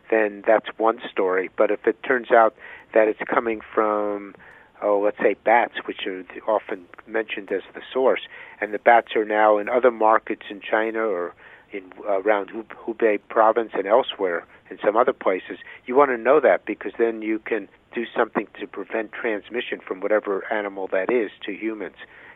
then 0.10 0.44
that's 0.46 0.68
one 0.78 1.00
story. 1.12 1.50
But 1.58 1.72
if 1.72 1.86
it 1.86 2.02
turns 2.04 2.32
out 2.32 2.56
that 2.94 3.08
it's 3.08 3.20
coming 3.30 3.62
from, 3.74 4.36
oh, 4.82 5.00
let's 5.00 5.18
say 5.18 5.36
bats, 5.44 5.76
which 5.86 6.08
are 6.08 6.24
often 6.48 6.86
mentioned 7.06 7.52
as 7.52 7.64
the 7.74 7.82
source, 7.94 8.22
and 8.62 8.74
the 8.74 8.80
bats 8.80 9.16
are 9.16 9.26
now 9.26 9.58
in 9.58 9.70
other 9.70 9.92
markets 9.92 10.44
in 10.50 10.62
China 10.62 11.00
or 11.00 11.34
in 11.72 11.92
around 12.08 12.52
Hubei 12.86 13.20
province 13.30 13.72
and 13.74 13.86
elsewhere 13.86 14.46
in 14.70 14.78
some 14.84 14.96
other 14.96 15.14
places. 15.14 15.58
You 15.86 15.96
want 15.96 16.12
to 16.12 16.18
know 16.18 16.40
that 16.40 16.66
because 16.66 16.94
then 16.98 17.22
you 17.22 17.40
can 17.40 17.68
do 17.94 18.06
something 18.16 18.48
to 18.60 18.68
prevent 18.68 19.12
transmission 19.12 19.80
from 19.86 20.00
whatever 20.00 20.46
animal 20.52 20.88
that 20.92 21.12
is 21.12 21.32
to 21.46 21.52
humans. 21.52 21.96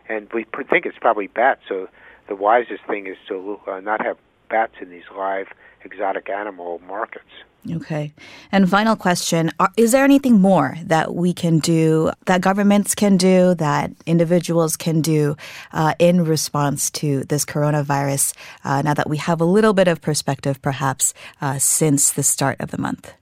And 0.10 0.28
we 0.34 0.46
think 0.70 0.86
it's 0.86 0.98
probably 1.00 1.28
bats. 1.28 1.62
So 1.70 1.88
the 2.32 2.36
wisest 2.36 2.82
thing 2.86 3.08
is 3.08 3.18
to 3.28 3.60
uh, 3.68 3.82
not 3.82 4.00
have 4.02 4.18
bats 4.50 4.76
in 4.82 4.90
these 4.90 5.04
live 5.18 5.48
exotic 5.84 6.30
animal 6.30 6.80
markets. 6.88 7.26
Okay. 7.70 8.14
And 8.54 8.70
final 8.70 8.96
question 8.96 9.52
Are, 9.60 9.70
Is 9.76 9.92
there 9.92 10.06
anything 10.06 10.40
more 10.40 10.78
that 10.86 11.14
we 11.14 11.34
can 11.34 11.60
do, 11.60 12.10
that 12.28 12.40
governments 12.40 12.96
can 12.96 13.18
do, 13.18 13.54
that 13.56 13.92
individuals 14.06 14.78
can 14.78 15.02
do 15.02 15.36
uh, 15.74 15.94
in 16.00 16.24
response 16.24 16.90
to 17.02 17.26
this 17.26 17.44
coronavirus 17.44 18.34
uh, 18.64 18.82
now 18.82 18.94
that 18.94 19.10
we 19.10 19.18
have 19.18 19.42
a 19.42 19.46
little 19.46 19.74
bit 19.74 19.90
of 19.90 20.00
perspective, 20.02 20.62
perhaps, 20.62 21.14
uh, 21.42 21.60
since 21.60 22.14
the 22.14 22.24
start 22.24 22.62
of 22.62 22.72
the 22.72 22.78
month? 22.78 23.14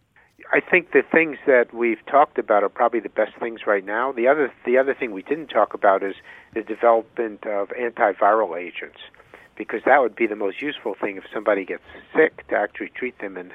I 0.51 0.59
think 0.59 0.93
the 0.93 1.03
things 1.03 1.37
that 1.45 1.73
we've 1.75 2.03
talked 2.07 2.39
about 2.39 2.63
are 2.63 2.69
probably 2.69 2.99
the 2.99 3.09
best 3.09 3.35
things 3.39 3.67
right 3.67 3.85
now. 3.85 4.11
The 4.11 4.27
other, 4.27 4.51
the 4.65 4.79
other 4.79 4.95
thing 4.95 5.11
we 5.11 5.21
didn't 5.21 5.47
talk 5.47 5.75
about 5.75 6.01
is 6.01 6.15
the 6.55 6.63
development 6.63 7.45
of 7.45 7.69
antiviral 7.69 8.59
agents, 8.59 8.97
because 9.55 9.81
that 9.85 10.01
would 10.01 10.15
be 10.15 10.25
the 10.25 10.35
most 10.35 10.59
useful 10.59 10.95
thing 10.99 11.17
if 11.17 11.23
somebody 11.31 11.65
gets 11.65 11.83
sick 12.15 12.47
to 12.47 12.55
actually 12.55 12.89
treat 12.89 13.19
them 13.19 13.37
and 13.37 13.51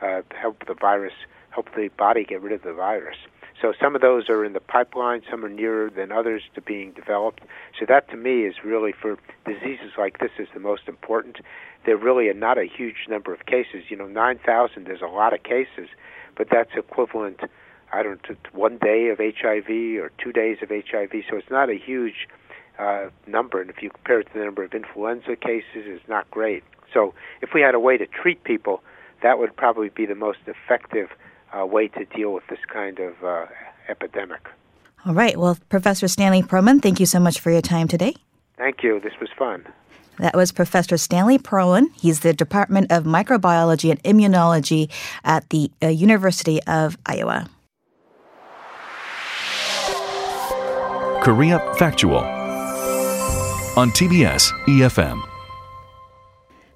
uh, 0.00 0.22
help 0.40 0.64
the 0.66 0.74
virus, 0.74 1.14
help 1.50 1.68
the 1.74 1.88
body 1.98 2.22
get 2.22 2.40
rid 2.40 2.52
of 2.52 2.62
the 2.62 2.72
virus. 2.72 3.16
So 3.60 3.72
some 3.80 3.96
of 3.96 4.02
those 4.02 4.28
are 4.28 4.44
in 4.44 4.52
the 4.52 4.60
pipeline, 4.60 5.22
some 5.28 5.44
are 5.44 5.48
nearer 5.48 5.90
than 5.90 6.12
others 6.12 6.42
to 6.54 6.60
being 6.60 6.92
developed. 6.92 7.42
So 7.78 7.86
that 7.86 8.08
to 8.10 8.16
me 8.16 8.42
is 8.42 8.56
really 8.62 8.92
for 8.92 9.16
diseases 9.46 9.92
like 9.98 10.18
this 10.18 10.32
is 10.38 10.46
the 10.54 10.60
most 10.60 10.82
important. 10.86 11.38
There 11.86 11.96
really 11.96 12.28
are 12.28 12.34
not 12.34 12.58
a 12.58 12.66
huge 12.66 13.06
number 13.08 13.32
of 13.32 13.46
cases. 13.46 13.84
You 13.88 13.96
know, 13.96 14.06
9,000 14.06 14.88
is 14.88 15.00
a 15.00 15.06
lot 15.06 15.32
of 15.32 15.42
cases, 15.42 15.88
but 16.36 16.48
that's 16.50 16.70
equivalent, 16.76 17.40
I 17.92 18.02
don't 18.02 18.20
know, 18.28 18.34
to 18.34 18.56
one 18.56 18.78
day 18.78 19.08
of 19.08 19.18
HIV 19.18 19.68
or 20.00 20.10
two 20.22 20.32
days 20.32 20.58
of 20.62 20.68
HIV. 20.70 21.12
So 21.30 21.36
it's 21.36 21.50
not 21.50 21.70
a 21.70 21.76
huge 21.76 22.28
uh, 22.78 23.08
number. 23.26 23.60
And 23.60 23.70
if 23.70 23.82
you 23.82 23.90
compare 23.90 24.20
it 24.20 24.24
to 24.32 24.38
the 24.38 24.44
number 24.44 24.64
of 24.64 24.72
influenza 24.74 25.36
cases, 25.36 25.64
it's 25.74 26.08
not 26.08 26.30
great. 26.30 26.64
So 26.92 27.14
if 27.42 27.50
we 27.54 27.60
had 27.60 27.74
a 27.74 27.80
way 27.80 27.96
to 27.96 28.06
treat 28.06 28.44
people 28.44 28.82
that 29.22 29.38
would 29.38 29.56
probably 29.56 29.88
be 29.88 30.06
the 30.06 30.14
most 30.14 30.38
effective 30.46 31.08
uh, 31.56 31.64
way 31.64 31.88
to 31.88 32.04
deal 32.04 32.32
with 32.32 32.46
this 32.48 32.58
kind 32.72 32.98
of 32.98 33.24
uh, 33.24 33.46
epidemic. 33.88 34.46
All 35.04 35.14
right. 35.14 35.36
Well, 35.36 35.58
Professor 35.68 36.08
Stanley 36.08 36.42
Perlman, 36.42 36.82
thank 36.82 37.00
you 37.00 37.06
so 37.06 37.20
much 37.20 37.40
for 37.40 37.50
your 37.50 37.62
time 37.62 37.88
today. 37.88 38.14
Thank 38.56 38.82
you. 38.82 39.00
This 39.00 39.12
was 39.20 39.30
fun. 39.38 39.64
That 40.18 40.34
was 40.34 40.52
Professor 40.52 40.96
Stanley 40.96 41.38
Perlman. 41.38 41.86
He's 42.00 42.20
the 42.20 42.32
Department 42.32 42.90
of 42.90 43.04
Microbiology 43.04 43.90
and 43.90 44.02
Immunology 44.02 44.90
at 45.24 45.48
the 45.50 45.70
uh, 45.82 45.88
University 45.88 46.62
of 46.64 46.96
Iowa. 47.06 47.48
Korea 51.22 51.58
Factual 51.76 52.18
on 53.76 53.90
TBS 53.90 54.52
EFM. 54.66 55.35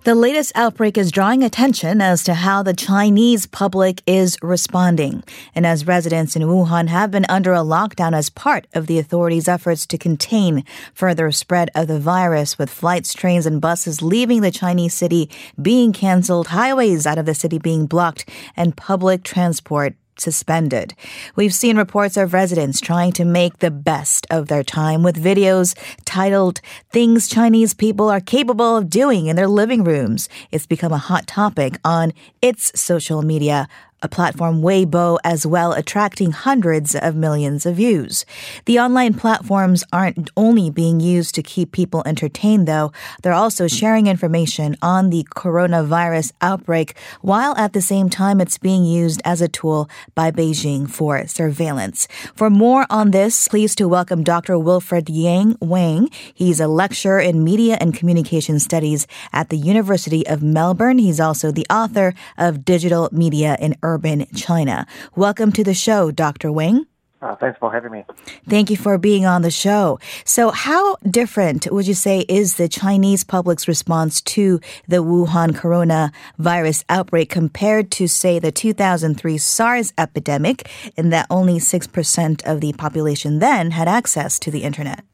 The 0.02 0.14
latest 0.14 0.52
outbreak 0.54 0.96
is 0.96 1.12
drawing 1.12 1.42
attention 1.42 2.00
as 2.00 2.24
to 2.24 2.32
how 2.32 2.62
the 2.62 2.72
Chinese 2.72 3.44
public 3.44 4.02
is 4.06 4.38
responding. 4.40 5.22
And 5.54 5.66
as 5.66 5.86
residents 5.86 6.34
in 6.34 6.40
Wuhan 6.44 6.88
have 6.88 7.10
been 7.10 7.26
under 7.28 7.52
a 7.52 7.58
lockdown 7.58 8.14
as 8.14 8.30
part 8.30 8.66
of 8.72 8.86
the 8.86 8.98
authorities' 8.98 9.46
efforts 9.46 9.84
to 9.84 9.98
contain 9.98 10.64
further 10.94 11.30
spread 11.30 11.70
of 11.74 11.86
the 11.86 12.00
virus, 12.00 12.56
with 12.56 12.70
flights, 12.70 13.12
trains, 13.12 13.44
and 13.44 13.60
buses 13.60 14.00
leaving 14.00 14.40
the 14.40 14.50
Chinese 14.50 14.94
city 14.94 15.28
being 15.60 15.92
canceled, 15.92 16.46
highways 16.46 17.06
out 17.06 17.18
of 17.18 17.26
the 17.26 17.34
city 17.34 17.58
being 17.58 17.84
blocked, 17.84 18.26
and 18.56 18.78
public 18.78 19.22
transport 19.22 19.96
suspended. 20.20 20.94
We've 21.34 21.54
seen 21.54 21.76
reports 21.76 22.16
of 22.16 22.32
residents 22.32 22.80
trying 22.80 23.12
to 23.12 23.24
make 23.24 23.58
the 23.58 23.70
best 23.70 24.26
of 24.30 24.48
their 24.48 24.62
time 24.62 25.02
with 25.02 25.22
videos 25.22 25.76
titled 26.04 26.60
Things 26.90 27.28
Chinese 27.28 27.74
People 27.74 28.08
Are 28.08 28.20
Capable 28.20 28.76
of 28.76 28.90
Doing 28.90 29.26
in 29.26 29.36
Their 29.36 29.48
Living 29.48 29.82
Rooms. 29.82 30.28
It's 30.50 30.66
become 30.66 30.92
a 30.92 30.98
hot 30.98 31.26
topic 31.26 31.78
on 31.84 32.12
its 32.42 32.78
social 32.80 33.22
media 33.22 33.68
a 34.02 34.08
platform 34.08 34.62
Weibo 34.62 35.18
as 35.24 35.46
well, 35.46 35.72
attracting 35.72 36.32
hundreds 36.32 36.94
of 36.94 37.14
millions 37.14 37.66
of 37.66 37.76
views. 37.76 38.24
The 38.64 38.78
online 38.78 39.14
platforms 39.14 39.84
aren't 39.92 40.30
only 40.36 40.70
being 40.70 41.00
used 41.00 41.34
to 41.34 41.42
keep 41.42 41.72
people 41.72 42.02
entertained, 42.06 42.66
though. 42.66 42.92
They're 43.22 43.32
also 43.32 43.64
hmm. 43.64 43.74
sharing 43.74 44.06
information 44.06 44.76
on 44.82 45.10
the 45.10 45.26
coronavirus 45.34 46.32
outbreak, 46.40 46.94
while 47.20 47.56
at 47.56 47.72
the 47.72 47.82
same 47.82 48.08
time 48.08 48.40
it's 48.40 48.58
being 48.58 48.84
used 48.84 49.20
as 49.24 49.40
a 49.40 49.48
tool 49.48 49.88
by 50.14 50.30
Beijing 50.30 50.88
for 50.90 51.26
surveillance. 51.26 52.08
For 52.34 52.50
more 52.50 52.86
on 52.90 53.10
this, 53.10 53.48
pleased 53.48 53.78
to 53.78 53.88
welcome 53.88 54.24
Dr. 54.24 54.58
Wilfred 54.58 55.08
Yang 55.08 55.56
Wang. 55.60 56.08
He's 56.34 56.60
a 56.60 56.68
lecturer 56.68 57.20
in 57.20 57.44
media 57.44 57.76
and 57.80 57.94
communication 57.94 58.58
studies 58.58 59.06
at 59.32 59.50
the 59.50 59.56
University 59.56 60.26
of 60.26 60.42
Melbourne. 60.42 60.98
He's 60.98 61.20
also 61.20 61.50
the 61.50 61.66
author 61.70 62.14
of 62.38 62.64
Digital 62.64 63.08
Media 63.12 63.56
in 63.60 63.76
urban 63.90 64.26
China. 64.34 64.86
Welcome 65.16 65.50
to 65.52 65.64
the 65.64 65.74
show, 65.74 66.10
Dr. 66.10 66.52
Wang. 66.52 66.86
Uh, 67.22 67.36
thanks 67.36 67.58
for 67.58 67.70
having 67.70 67.92
me. 67.92 68.04
Thank 68.48 68.70
you 68.70 68.78
for 68.78 68.96
being 68.96 69.26
on 69.26 69.42
the 69.42 69.50
show. 69.50 69.98
So, 70.24 70.50
how 70.50 70.96
different 71.08 71.70
would 71.70 71.86
you 71.86 71.92
say 71.92 72.20
is 72.28 72.56
the 72.56 72.68
Chinese 72.68 73.24
public's 73.24 73.68
response 73.68 74.22
to 74.22 74.58
the 74.88 75.04
Wuhan 75.04 75.50
coronavirus 75.50 76.84
outbreak 76.88 77.28
compared 77.28 77.90
to, 77.92 78.08
say, 78.08 78.38
the 78.38 78.50
2003 78.50 79.36
SARS 79.36 79.92
epidemic, 79.98 80.70
in 80.96 81.10
that 81.10 81.26
only 81.28 81.58
6% 81.58 82.42
of 82.46 82.60
the 82.62 82.72
population 82.72 83.38
then 83.38 83.72
had 83.72 83.86
access 83.86 84.38
to 84.38 84.50
the 84.50 84.62
internet? 84.62 85.04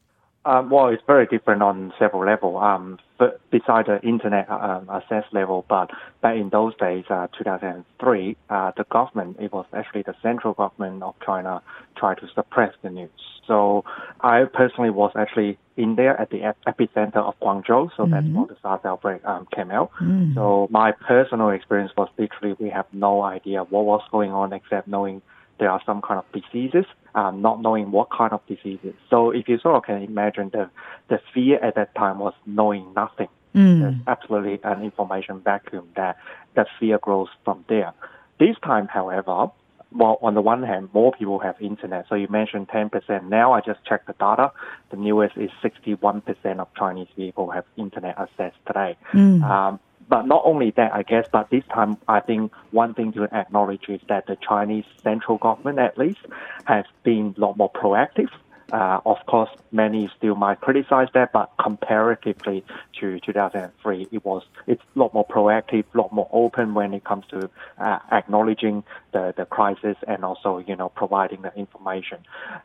Um, 0.45 0.71
well, 0.71 0.89
it's 0.89 1.03
very 1.09 1.27
different 1.27 1.61
on 1.61 1.93
several 1.99 2.25
levels. 2.25 2.63
Um, 2.63 3.01
but 3.19 3.41
besides 3.51 3.89
the 3.89 4.01
internet 4.07 4.49
um, 4.51 4.89
access 4.91 5.25
level, 5.33 5.65
but 5.69 5.91
back 6.21 6.37
in 6.37 6.51
those 6.51 6.77
days, 6.77 7.05
uh, 7.09 7.27
2003, 7.39 8.37
uh, 8.51 8.73
the 8.77 8.85
government, 8.85 9.37
it 9.41 9.53
was 9.53 9.67
actually 9.73 10.03
the 10.03 10.15
central 10.23 10.55
government 10.55 11.03
of 11.03 11.15
China, 11.25 11.63
tried 11.97 12.19
to 12.19 12.29
suppress 12.35 12.75
the 12.83 12.91
news. 12.91 13.11
So 13.47 13.85
I 14.21 14.45
personally 14.45 14.91
was 14.91 15.13
actually 15.17 15.59
in 15.77 15.95
there 15.95 16.21
at 16.21 16.31
the 16.31 16.55
epicenter 16.67 17.17
of 17.17 17.39
Guangzhou, 17.41 17.91
so 17.97 18.05
mm-hmm. 18.05 18.11
that's 18.11 18.27
where 18.27 18.47
the 18.47 18.57
SARS 18.63 18.81
outbreak 18.85 19.25
um, 19.25 19.47
came 19.55 19.71
out. 19.71 19.93
Mm-hmm. 20.01 20.35
So 20.35 20.69
my 20.71 20.93
personal 20.93 21.51
experience 21.51 21.93
was 21.97 22.09
literally 22.19 22.57
we 22.59 22.71
have 22.71 22.87
no 22.93 23.23
idea 23.23 23.63
what 23.63 23.85
was 23.85 24.03
going 24.11 24.33
on 24.33 24.53
except 24.53 24.89
knowing 24.89 25.23
there 25.59 25.71
are 25.71 25.81
some 25.87 26.03
kind 26.03 26.19
of 26.19 26.25
diseases, 26.33 26.85
um, 27.15 27.43
not 27.43 27.63
knowing 27.63 27.91
what 27.91 28.09
kind 28.11 28.33
of 28.33 28.41
diseases. 28.47 28.95
So 29.11 29.31
if 29.31 29.49
you 29.49 29.59
sort 29.59 29.77
of 29.77 29.85
can 29.85 30.03
imagine 30.03 30.51
the 30.53 30.71
the 31.09 31.21
fear 31.33 31.59
at 31.63 31.75
that 31.77 31.95
time 31.95 32.19
was 32.19 32.35
knowing 32.45 32.93
nothing. 32.95 33.29
Mm. 33.55 33.81
There's 33.81 33.95
absolutely 34.07 34.61
an 34.65 34.83
information 34.83 35.41
vacuum 35.41 35.89
that 35.97 36.17
that 36.55 36.67
fear 36.79 36.99
grows 36.99 37.29
from 37.45 37.65
there. 37.69 37.93
This 38.39 38.57
time, 38.63 38.87
however, 38.87 39.51
well, 39.93 40.19
on 40.21 40.35
the 40.35 40.43
one 40.43 40.63
hand, 40.63 40.91
more 40.93 41.13
people 41.13 41.39
have 41.39 41.57
internet. 41.61 42.07
So 42.09 42.17
you 42.17 42.29
mentioned 42.29 42.69
10%. 42.69 43.29
Now 43.29 43.53
I 43.53 43.61
just 43.61 43.85
checked 43.85 44.09
the 44.09 44.15
data. 44.15 44.53
The 44.91 44.97
newest 44.97 45.37
is 45.37 45.51
61% 45.65 46.23
of 46.59 46.69
Chinese 46.77 47.09
people 47.17 47.51
have 47.51 47.65
internet 47.77 48.19
access 48.19 48.53
today. 48.67 48.97
Mm. 49.13 49.43
Um, 49.43 49.81
but 50.09 50.27
not 50.27 50.43
only 50.45 50.71
that, 50.73 50.93
I 50.95 51.03
guess, 51.03 51.27
but 51.31 51.51
this 51.51 51.65
time 51.73 51.99
I 52.09 52.21
think 52.21 52.53
one 52.71 52.95
thing 52.95 53.13
to 53.13 53.25
acknowledge 53.25 53.89
is 53.89 54.01
that 54.09 54.27
the 54.27 54.37
Chinese 54.37 54.85
central 55.03 55.39
government, 55.39 55.79
at 55.79 55.99
least, 55.99 56.21
has 56.65 56.85
been 57.03 57.35
a 57.37 57.41
lot 57.41 57.57
more 57.57 57.71
proactive. 57.73 58.31
Uh, 58.73 59.01
of 59.07 59.19
course, 59.27 59.51
many 59.71 60.11
still 60.17 60.35
might 60.35 60.61
criticize 60.61 61.07
that, 61.15 61.33
but 61.33 61.53
comparatively 61.63 62.65
to 63.01 63.21
2003, 63.21 64.09
it 64.11 64.25
was 64.25 64.43
it's 64.67 64.83
a 64.95 64.99
lot 64.99 65.15
more 65.15 65.27
proactive, 65.27 65.85
a 65.95 65.99
lot 65.99 66.13
more 66.13 66.29
open 66.33 66.75
when 66.75 66.93
it 66.93 67.05
comes 67.05 67.25
to 67.31 67.49
uh, 67.79 67.99
acknowledging 68.11 68.83
the, 69.13 69.33
the 69.37 69.45
crisis 69.45 69.97
and 70.09 70.25
also 70.25 70.59
you 70.59 70.75
know 70.75 70.89
providing 70.89 71.43
the 71.43 71.55
information. 71.55 72.19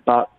But 0.06 0.32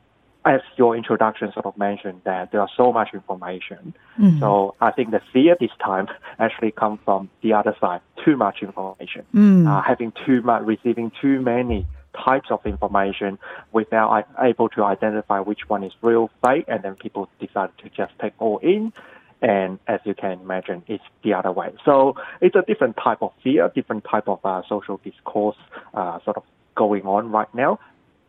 as 0.44 0.60
your 0.76 0.96
introduction 0.96 1.52
sort 1.52 1.66
of 1.66 1.76
mentioned 1.76 2.20
that 2.24 2.50
there 2.50 2.60
are 2.60 2.68
so 2.76 2.92
much 2.92 3.10
information. 3.14 3.94
Mm-hmm. 4.18 4.40
So 4.40 4.74
I 4.80 4.90
think 4.90 5.10
the 5.10 5.20
fear 5.32 5.56
this 5.58 5.70
time 5.84 6.08
actually 6.38 6.72
comes 6.72 6.98
from 7.04 7.30
the 7.42 7.52
other 7.52 7.76
side, 7.80 8.00
too 8.24 8.36
much 8.36 8.58
information, 8.62 9.24
mm. 9.34 9.66
uh, 9.68 9.82
having 9.82 10.12
too 10.26 10.42
much, 10.42 10.62
receiving 10.64 11.12
too 11.20 11.40
many 11.40 11.86
types 12.24 12.48
of 12.50 12.60
information 12.66 13.38
without 13.72 14.26
able 14.38 14.68
to 14.70 14.84
identify 14.84 15.40
which 15.40 15.60
one 15.68 15.82
is 15.82 15.92
real, 16.02 16.30
fake, 16.44 16.64
and 16.68 16.82
then 16.82 16.94
people 16.94 17.28
decide 17.40 17.70
to 17.78 17.88
just 17.88 18.12
take 18.20 18.32
all 18.38 18.58
in. 18.58 18.92
And 19.40 19.80
as 19.88 20.00
you 20.04 20.14
can 20.14 20.32
imagine, 20.32 20.84
it's 20.86 21.02
the 21.24 21.34
other 21.34 21.50
way. 21.50 21.70
So 21.84 22.14
it's 22.40 22.54
a 22.54 22.62
different 22.62 22.96
type 23.02 23.22
of 23.22 23.32
fear, 23.42 23.70
different 23.74 24.04
type 24.08 24.28
of 24.28 24.38
uh, 24.44 24.62
social 24.68 25.00
discourse 25.02 25.56
uh, 25.94 26.20
sort 26.24 26.36
of 26.36 26.44
going 26.76 27.02
on 27.02 27.30
right 27.30 27.52
now 27.54 27.78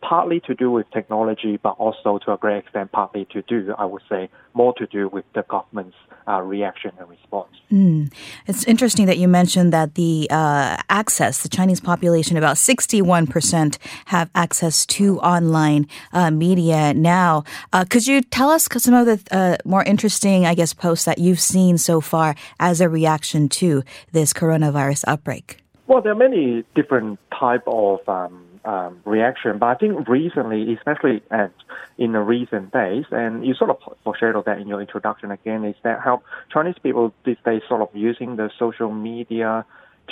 partly 0.03 0.41
to 0.41 0.53
do 0.53 0.69
with 0.69 0.89
technology, 0.91 1.57
but 1.57 1.75
also 1.79 2.19
to 2.19 2.33
a 2.33 2.37
great 2.37 2.57
extent 2.57 2.91
partly 2.91 3.25
to 3.31 3.41
do, 3.43 3.73
I 3.77 3.85
would 3.85 4.01
say, 4.09 4.29
more 4.53 4.73
to 4.75 4.85
do 4.85 5.07
with 5.07 5.23
the 5.33 5.43
government's 5.43 5.95
uh, 6.27 6.41
reaction 6.41 6.91
and 6.99 7.09
response. 7.09 7.53
Mm. 7.71 8.13
It's 8.45 8.65
interesting 8.65 9.05
that 9.07 9.17
you 9.17 9.27
mentioned 9.27 9.71
that 9.73 9.95
the 9.95 10.27
uh, 10.29 10.77
access, 10.89 11.41
the 11.41 11.49
Chinese 11.49 11.79
population, 11.79 12.37
about 12.37 12.57
61% 12.57 13.77
have 14.05 14.29
access 14.35 14.85
to 14.87 15.19
online 15.19 15.87
uh, 16.11 16.31
media 16.31 16.93
now. 16.93 17.43
Uh, 17.71 17.85
could 17.89 18.05
you 18.05 18.21
tell 18.21 18.49
us 18.49 18.67
some 18.77 18.93
of 18.93 19.05
the 19.05 19.35
uh, 19.35 19.57
more 19.65 19.83
interesting, 19.83 20.45
I 20.45 20.53
guess, 20.53 20.73
posts 20.73 21.05
that 21.05 21.17
you've 21.17 21.39
seen 21.39 21.77
so 21.77 22.01
far 22.01 22.35
as 22.59 22.81
a 22.81 22.89
reaction 22.89 23.47
to 23.49 23.83
this 24.11 24.33
coronavirus 24.33 25.05
outbreak? 25.07 25.63
Well, 25.87 26.01
there 26.01 26.11
are 26.11 26.15
many 26.15 26.63
different 26.75 27.19
type 27.37 27.63
of 27.67 28.07
um, 28.07 28.52
um, 28.65 29.01
reaction. 29.05 29.57
But 29.59 29.67
I 29.67 29.75
think 29.75 30.07
recently, 30.07 30.73
especially 30.73 31.21
at, 31.31 31.51
in 31.97 32.13
the 32.13 32.19
recent 32.19 32.71
days, 32.71 33.05
and 33.11 33.45
you 33.45 33.53
sort 33.53 33.69
of 33.69 33.77
foreshadowed 34.03 34.45
that 34.45 34.59
in 34.59 34.67
your 34.67 34.81
introduction 34.81 35.31
again, 35.31 35.65
is 35.65 35.75
that 35.83 35.99
how 35.99 36.21
Chinese 36.51 36.75
people 36.81 37.13
these 37.25 37.37
days 37.45 37.61
sort 37.67 37.81
of 37.81 37.89
using 37.93 38.35
the 38.35 38.49
social 38.57 38.91
media 38.91 39.65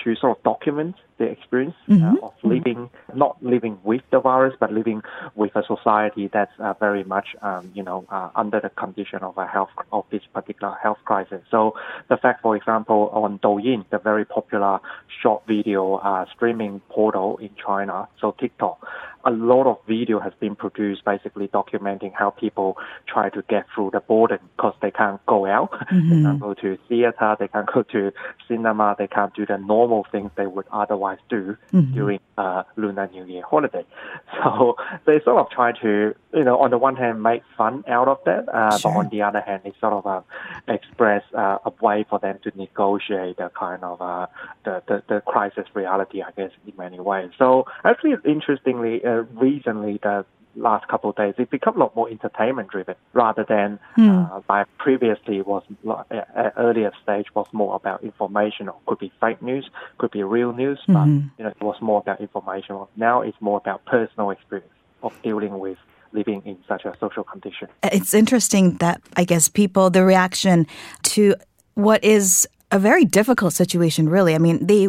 to 0.03 0.15
sort 0.15 0.37
of 0.37 0.43
document 0.43 0.95
the 1.17 1.25
experience 1.25 1.75
uh, 1.87 1.93
mm-hmm. 1.93 2.23
uh, 2.23 2.27
of 2.27 2.33
living, 2.43 2.89
not 3.13 3.37
living 3.43 3.77
with 3.83 4.01
the 4.09 4.19
virus, 4.19 4.55
but 4.59 4.73
living 4.73 5.01
with 5.35 5.55
a 5.55 5.63
society 5.63 6.29
that's 6.33 6.51
uh, 6.59 6.73
very 6.79 7.03
much, 7.03 7.27
um, 7.41 7.71
you 7.75 7.83
know, 7.83 8.05
uh, 8.09 8.29
under 8.35 8.59
the 8.59 8.69
condition 8.69 9.19
of 9.19 9.37
a 9.37 9.45
health 9.45 9.69
of 9.91 10.03
this 10.09 10.23
particular 10.33 10.75
health 10.81 10.97
crisis. 11.05 11.41
So 11.51 11.75
the 12.09 12.17
fact, 12.17 12.41
for 12.41 12.55
example, 12.55 13.09
on 13.13 13.37
Douyin, 13.39 13.85
the 13.91 13.99
very 13.99 14.25
popular 14.25 14.79
short 15.21 15.45
video 15.47 15.95
uh, 15.95 16.25
streaming 16.33 16.81
portal 16.89 17.37
in 17.37 17.51
China, 17.55 18.07
so 18.19 18.31
TikTok, 18.39 18.87
a 19.25 19.31
lot 19.31 19.67
of 19.67 19.77
video 19.87 20.19
has 20.19 20.33
been 20.39 20.55
produced 20.55 21.03
basically 21.05 21.47
documenting 21.47 22.11
how 22.13 22.29
people 22.29 22.77
try 23.07 23.29
to 23.29 23.43
get 23.49 23.65
through 23.73 23.91
the 23.91 23.99
border 23.99 24.39
because 24.55 24.73
they 24.81 24.91
can't 24.91 25.23
go 25.25 25.45
out. 25.45 25.71
Mm-hmm. 25.91 26.09
they 26.09 26.23
can't 26.23 26.39
go 26.39 26.53
to 26.53 26.77
theater, 26.87 27.35
they 27.37 27.49
can't 27.49 27.69
go 27.71 27.83
to 27.83 28.13
cinema, 28.47 28.95
they 28.97 29.07
can't 29.07 29.33
do 29.33 29.45
the 29.45 29.57
normal 29.57 30.05
things 30.09 30.31
they 30.37 30.47
would 30.47 30.65
otherwise 30.71 31.17
do 31.29 31.57
mm-hmm. 31.73 31.93
during 31.93 32.19
uh, 32.37 32.63
Lunar 32.77 33.09
New 33.11 33.25
Year 33.25 33.43
holiday. 33.43 33.85
So 34.41 34.75
they 35.05 35.19
sort 35.21 35.37
of 35.37 35.49
try 35.51 35.73
to, 35.81 36.15
you 36.33 36.43
know, 36.43 36.57
on 36.59 36.71
the 36.71 36.77
one 36.77 36.95
hand 36.95 37.21
make 37.21 37.43
fun 37.57 37.83
out 37.87 38.07
of 38.07 38.19
that, 38.25 38.47
uh, 38.49 38.77
sure. 38.77 38.91
but 38.91 38.99
on 38.99 39.09
the 39.09 39.21
other 39.21 39.41
hand, 39.41 39.61
they 39.63 39.73
sort 39.79 39.93
of 39.93 40.07
uh, 40.07 40.21
express 40.67 41.23
uh, 41.37 41.57
a 41.65 41.71
way 41.81 42.05
for 42.09 42.17
them 42.19 42.39
to 42.43 42.51
negotiate 42.55 43.37
the 43.37 43.51
kind 43.57 43.83
of 43.83 44.01
uh, 44.01 44.27
the, 44.63 44.81
the, 44.87 45.03
the 45.07 45.21
crisis 45.21 45.65
reality, 45.73 46.21
I 46.21 46.31
guess, 46.31 46.51
in 46.65 46.73
many 46.77 46.99
ways. 46.99 47.31
So 47.37 47.65
actually, 47.83 48.15
interestingly, 48.25 49.01
uh, 49.11 49.23
recently 49.39 49.99
the 50.01 50.25
last 50.55 50.87
couple 50.87 51.09
of 51.09 51.15
days, 51.15 51.33
it 51.37 51.49
become 51.49 51.75
a 51.75 51.79
lot 51.79 51.95
more 51.95 52.09
entertainment 52.09 52.69
driven 52.69 52.95
rather 53.13 53.45
than 53.47 53.79
mm. 53.97 54.31
uh, 54.31 54.39
by 54.41 54.65
previously 54.77 55.41
was 55.41 55.63
at 56.11 56.53
earlier 56.57 56.91
stage 57.01 57.27
was 57.35 57.47
more 57.51 57.75
about 57.75 58.03
information 58.03 58.67
or 58.69 58.75
could 58.85 58.99
be 58.99 59.11
fake 59.19 59.41
news, 59.41 59.69
could 59.97 60.11
be 60.11 60.23
real 60.23 60.53
news, 60.53 60.79
mm-hmm. 60.87 60.93
but 60.93 61.05
you 61.37 61.43
know 61.43 61.49
it 61.49 61.61
was 61.61 61.77
more 61.81 61.99
about 61.99 62.19
information. 62.19 62.79
Now 62.95 63.21
it's 63.21 63.37
more 63.39 63.57
about 63.57 63.85
personal 63.85 64.29
experience 64.31 64.71
of 65.03 65.13
dealing 65.23 65.59
with 65.59 65.77
living 66.13 66.41
in 66.45 66.57
such 66.67 66.83
a 66.85 66.95
social 66.99 67.23
condition. 67.23 67.69
It's 67.83 68.13
interesting 68.13 68.75
that 68.77 69.01
I 69.15 69.23
guess 69.23 69.47
people 69.47 69.89
the 69.89 70.03
reaction 70.03 70.67
to 71.03 71.35
what 71.75 72.03
is 72.03 72.47
a 72.71 72.79
very 72.79 73.05
difficult 73.05 73.53
situation, 73.53 74.07
really. 74.09 74.33
I 74.33 74.37
mean, 74.37 74.65
they 74.65 74.87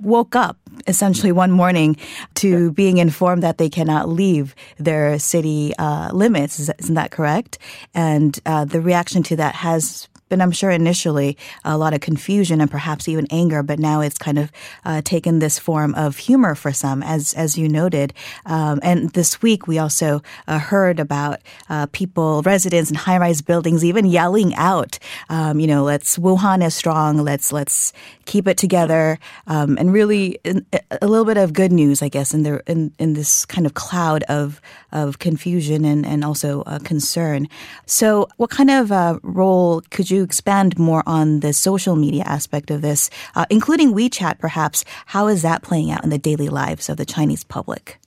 woke 0.00 0.36
up 0.36 0.56
essentially 0.86 1.32
one 1.32 1.50
morning 1.50 1.96
to 2.34 2.72
being 2.72 2.98
informed 2.98 3.42
that 3.42 3.58
they 3.58 3.68
cannot 3.68 4.08
leave 4.08 4.54
their 4.78 5.18
city 5.18 5.72
uh, 5.78 6.10
limits. 6.12 6.58
Isn't 6.78 6.94
that 6.94 7.10
correct? 7.10 7.58
And 7.94 8.38
uh, 8.46 8.64
the 8.64 8.80
reaction 8.80 9.22
to 9.24 9.36
that 9.36 9.54
has 9.54 10.08
been, 10.32 10.40
I'm 10.40 10.50
sure, 10.50 10.70
initially 10.70 11.36
a 11.62 11.76
lot 11.76 11.92
of 11.92 12.00
confusion 12.00 12.62
and 12.62 12.70
perhaps 12.70 13.06
even 13.06 13.26
anger, 13.30 13.62
but 13.62 13.78
now 13.78 14.00
it's 14.00 14.16
kind 14.16 14.38
of 14.38 14.50
uh, 14.86 15.02
taken 15.04 15.40
this 15.40 15.58
form 15.58 15.94
of 15.94 16.16
humor 16.16 16.54
for 16.54 16.72
some, 16.72 17.02
as 17.02 17.34
as 17.34 17.58
you 17.58 17.68
noted. 17.68 18.14
Um, 18.46 18.80
and 18.82 19.10
this 19.10 19.42
week 19.42 19.66
we 19.66 19.78
also 19.78 20.22
uh, 20.48 20.58
heard 20.58 20.98
about 20.98 21.40
uh, 21.68 21.86
people, 21.92 22.40
residents 22.46 22.88
in 22.88 22.96
high-rise 22.96 23.42
buildings, 23.42 23.84
even 23.84 24.06
yelling 24.06 24.54
out, 24.54 24.98
um, 25.28 25.60
you 25.60 25.66
know, 25.66 25.84
"Let's 25.84 26.16
Wuhan 26.16 26.64
is 26.64 26.74
strong. 26.74 27.18
Let's 27.18 27.52
let's 27.52 27.92
keep 28.24 28.48
it 28.48 28.56
together." 28.56 29.18
Um, 29.46 29.76
and 29.76 29.92
really, 29.92 30.38
a 31.02 31.06
little 31.06 31.26
bit 31.26 31.36
of 31.36 31.52
good 31.52 31.72
news, 31.72 32.00
I 32.00 32.08
guess, 32.08 32.32
in 32.32 32.42
the 32.42 32.62
in 32.66 32.94
in 32.98 33.12
this 33.12 33.44
kind 33.44 33.66
of 33.66 33.74
cloud 33.74 34.22
of 34.30 34.62
of 34.92 35.18
confusion 35.18 35.84
and 35.84 36.06
and 36.06 36.24
also 36.24 36.62
uh, 36.62 36.78
concern. 36.78 37.48
So, 37.84 38.28
what 38.38 38.48
kind 38.48 38.70
of 38.70 38.90
uh, 38.90 39.18
role 39.22 39.82
could 39.90 40.10
you 40.10 40.21
expand 40.22 40.78
more 40.78 41.02
on 41.06 41.40
the 41.40 41.52
social 41.52 41.96
media 41.96 42.22
aspect 42.24 42.70
of 42.70 42.82
this, 42.82 43.10
uh, 43.34 43.46
including 43.50 43.92
WeChat, 43.92 44.38
perhaps, 44.38 44.84
how 45.06 45.28
is 45.28 45.42
that 45.42 45.62
playing 45.62 45.90
out 45.90 46.04
in 46.04 46.10
the 46.10 46.18
daily 46.18 46.48
lives 46.48 46.88
of 46.88 46.96
the 46.96 47.04
Chinese 47.04 47.44
public, 47.44 47.98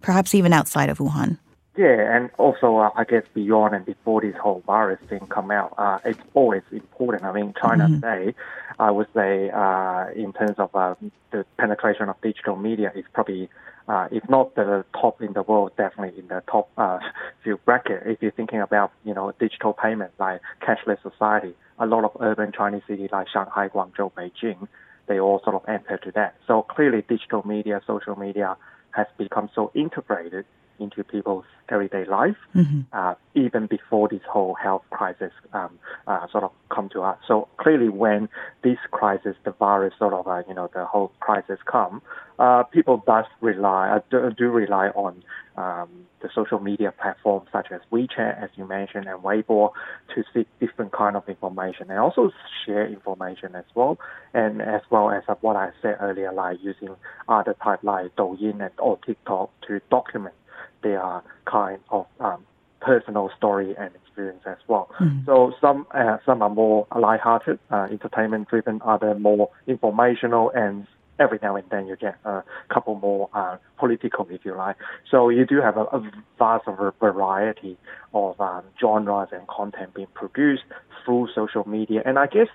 perhaps 0.00 0.34
even 0.34 0.52
outside 0.52 0.88
of 0.88 0.98
Wuhan? 0.98 1.38
Yeah, 1.76 2.16
and 2.16 2.30
also 2.38 2.76
uh, 2.76 2.90
I 2.94 3.02
guess 3.02 3.24
beyond 3.34 3.74
and 3.74 3.84
before 3.84 4.20
this 4.20 4.36
whole 4.36 4.62
virus 4.64 5.00
thing 5.08 5.26
come 5.26 5.50
out, 5.50 5.74
uh, 5.76 5.98
it's 6.04 6.20
always 6.32 6.62
important. 6.70 7.24
I 7.24 7.32
mean, 7.32 7.52
China 7.60 7.86
mm-hmm. 7.86 7.94
today, 7.94 8.34
I 8.78 8.92
would 8.92 9.08
say, 9.12 9.50
uh, 9.50 10.06
in 10.14 10.32
terms 10.32 10.54
of 10.58 10.74
uh, 10.74 10.94
the 11.32 11.44
penetration 11.58 12.08
of 12.08 12.20
digital 12.20 12.54
media, 12.54 12.92
is 12.94 13.04
probably 13.12 13.48
uh, 13.88 14.08
if 14.12 14.28
not 14.30 14.54
the 14.54 14.84
top 14.98 15.20
in 15.20 15.32
the 15.32 15.42
world, 15.42 15.72
definitely 15.76 16.18
in 16.18 16.28
the 16.28 16.42
top 16.50 16.70
uh, 16.78 17.00
few 17.42 17.58
bracket. 17.64 18.02
If 18.06 18.22
you're 18.22 18.30
thinking 18.30 18.60
about 18.60 18.92
you 19.04 19.12
know 19.12 19.32
digital 19.40 19.72
payment 19.72 20.12
like 20.20 20.42
cashless 20.62 21.02
society, 21.02 21.54
a 21.80 21.86
lot 21.86 22.04
of 22.04 22.12
urban 22.20 22.52
Chinese 22.52 22.82
cities 22.86 23.10
like 23.10 23.28
Shanghai, 23.28 23.68
Guangzhou, 23.68 24.12
Beijing, 24.12 24.68
they 25.08 25.18
all 25.18 25.40
sort 25.42 25.56
of 25.56 25.68
enter 25.68 25.98
to 25.98 26.12
that. 26.12 26.36
So 26.46 26.62
clearly, 26.62 27.02
digital 27.08 27.44
media, 27.44 27.82
social 27.84 28.16
media 28.16 28.56
has 28.94 29.06
become 29.18 29.48
so 29.54 29.70
integrated 29.74 30.44
into 30.78 31.04
people's 31.04 31.44
everyday 31.68 32.04
life, 32.04 32.36
mm-hmm. 32.54 32.80
uh, 32.92 33.14
even 33.34 33.66
before 33.66 34.08
this 34.08 34.20
whole 34.28 34.54
health 34.54 34.82
crisis 34.90 35.32
um, 35.52 35.78
uh, 36.06 36.26
sort 36.28 36.44
of 36.44 36.50
come 36.68 36.88
to 36.90 37.02
us. 37.02 37.18
So 37.26 37.48
clearly, 37.58 37.88
when 37.88 38.28
this 38.62 38.78
crisis, 38.90 39.36
the 39.44 39.52
virus 39.52 39.94
sort 39.98 40.14
of, 40.14 40.26
uh, 40.26 40.42
you 40.48 40.54
know, 40.54 40.68
the 40.74 40.84
whole 40.84 41.12
crisis 41.20 41.58
come, 41.70 42.02
uh, 42.38 42.64
people 42.64 43.02
does 43.06 43.26
rely, 43.40 43.90
uh, 43.90 44.00
do, 44.10 44.30
do, 44.36 44.50
rely 44.50 44.88
on 44.88 45.22
um, 45.56 45.88
the 46.20 46.28
social 46.34 46.58
media 46.58 46.92
platforms 46.92 47.48
such 47.52 47.68
as 47.70 47.80
WeChat, 47.92 48.42
as 48.42 48.50
you 48.56 48.66
mentioned, 48.66 49.06
and 49.06 49.22
Weibo 49.22 49.70
to 50.14 50.24
seek 50.32 50.48
different 50.60 50.92
kind 50.92 51.16
of 51.16 51.28
information 51.28 51.90
and 51.90 51.98
also 51.98 52.30
share 52.64 52.86
information 52.86 53.54
as 53.54 53.64
well, 53.74 53.98
and 54.32 54.60
as 54.60 54.82
well 54.90 55.10
as 55.10 55.22
what 55.40 55.56
I 55.56 55.70
said 55.80 55.96
earlier, 56.00 56.32
like 56.32 56.58
using 56.62 56.96
other 57.28 57.54
type 57.62 57.80
like 57.82 58.16
Douyin 58.16 58.60
and 58.60 58.72
or 58.78 58.98
TikTok 59.06 59.50
to 59.68 59.80
document 59.90 60.34
their 60.82 61.22
kind 61.46 61.80
of 61.90 62.06
um, 62.20 62.44
personal 62.80 63.30
story 63.36 63.74
and 63.78 63.94
experience 63.94 64.42
as 64.46 64.58
well. 64.68 64.90
Mm. 65.00 65.24
So 65.26 65.52
some 65.60 65.86
uh, 65.92 66.18
some 66.26 66.42
are 66.42 66.50
more 66.50 66.86
light-hearted, 66.94 67.58
uh, 67.70 67.88
entertainment-driven, 67.90 68.82
other 68.84 69.14
more 69.14 69.50
informational, 69.66 70.50
and 70.54 70.86
every 71.18 71.38
now 71.42 71.56
and 71.56 71.68
then 71.70 71.86
you 71.86 71.96
get 71.96 72.16
a 72.24 72.42
couple 72.68 72.94
more 72.96 73.28
uh, 73.32 73.56
political, 73.78 74.26
if 74.30 74.44
you 74.44 74.54
like. 74.54 74.76
So 75.10 75.28
you 75.28 75.46
do 75.46 75.60
have 75.60 75.76
a, 75.76 75.84
a 75.84 76.10
vast 76.38 76.66
variety 77.00 77.76
of 78.12 78.40
um, 78.40 78.62
genres 78.80 79.28
and 79.32 79.46
content 79.48 79.94
being 79.94 80.08
produced 80.14 80.64
through 81.04 81.28
social 81.34 81.68
media, 81.68 82.02
and 82.04 82.18
I 82.18 82.26
guess 82.26 82.48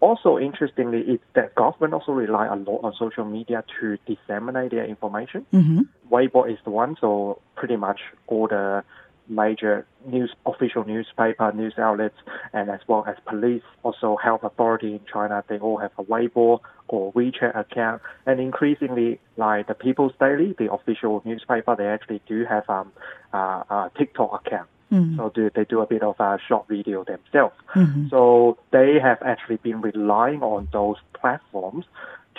also 0.00 0.38
interestingly 0.38 1.00
is 1.00 1.20
that 1.34 1.54
government 1.54 1.94
also 1.94 2.12
rely 2.12 2.46
a 2.46 2.56
lot 2.56 2.80
on 2.84 2.92
social 2.98 3.24
media 3.24 3.64
to 3.80 3.96
disseminate 4.06 4.70
their 4.70 4.84
information. 4.84 5.46
Mm-hmm. 5.52 5.82
Weibo 6.12 6.50
is 6.50 6.58
the 6.64 6.70
one, 6.70 6.96
so 7.00 7.40
pretty 7.54 7.76
much 7.76 8.00
all 8.26 8.46
the 8.46 8.84
major 9.28 9.86
news 10.06 10.34
official 10.44 10.84
newspaper 10.84 11.52
news 11.52 11.74
outlets 11.78 12.16
and 12.52 12.70
as 12.70 12.80
well 12.86 13.04
as 13.06 13.16
police 13.26 13.62
also 13.82 14.16
health 14.16 14.42
authority 14.42 14.92
in 14.92 15.00
China 15.12 15.42
they 15.48 15.58
all 15.58 15.78
have 15.78 15.92
a 15.98 16.04
Weibo 16.04 16.60
or 16.88 17.12
WeChat 17.12 17.58
account 17.58 18.00
and 18.26 18.40
increasingly 18.40 19.20
like 19.36 19.66
the 19.66 19.74
People's 19.74 20.12
Daily 20.20 20.54
the 20.58 20.72
official 20.72 21.22
newspaper 21.24 21.74
they 21.76 21.86
actually 21.86 22.20
do 22.26 22.44
have 22.44 22.68
um 22.68 22.92
uh, 23.32 23.62
a 23.70 23.90
TikTok 23.96 24.46
account 24.46 24.68
Mm. 24.92 25.16
So 25.16 25.30
do, 25.34 25.50
they 25.54 25.64
do 25.64 25.80
a 25.80 25.86
bit 25.86 26.02
of 26.02 26.18
a 26.20 26.38
short 26.46 26.68
video 26.68 27.04
themselves. 27.04 27.56
Mm-hmm. 27.74 28.08
So 28.08 28.56
they 28.70 28.98
have 29.02 29.18
actually 29.22 29.56
been 29.56 29.80
relying 29.80 30.42
on 30.42 30.68
those 30.72 30.96
platforms 31.12 31.86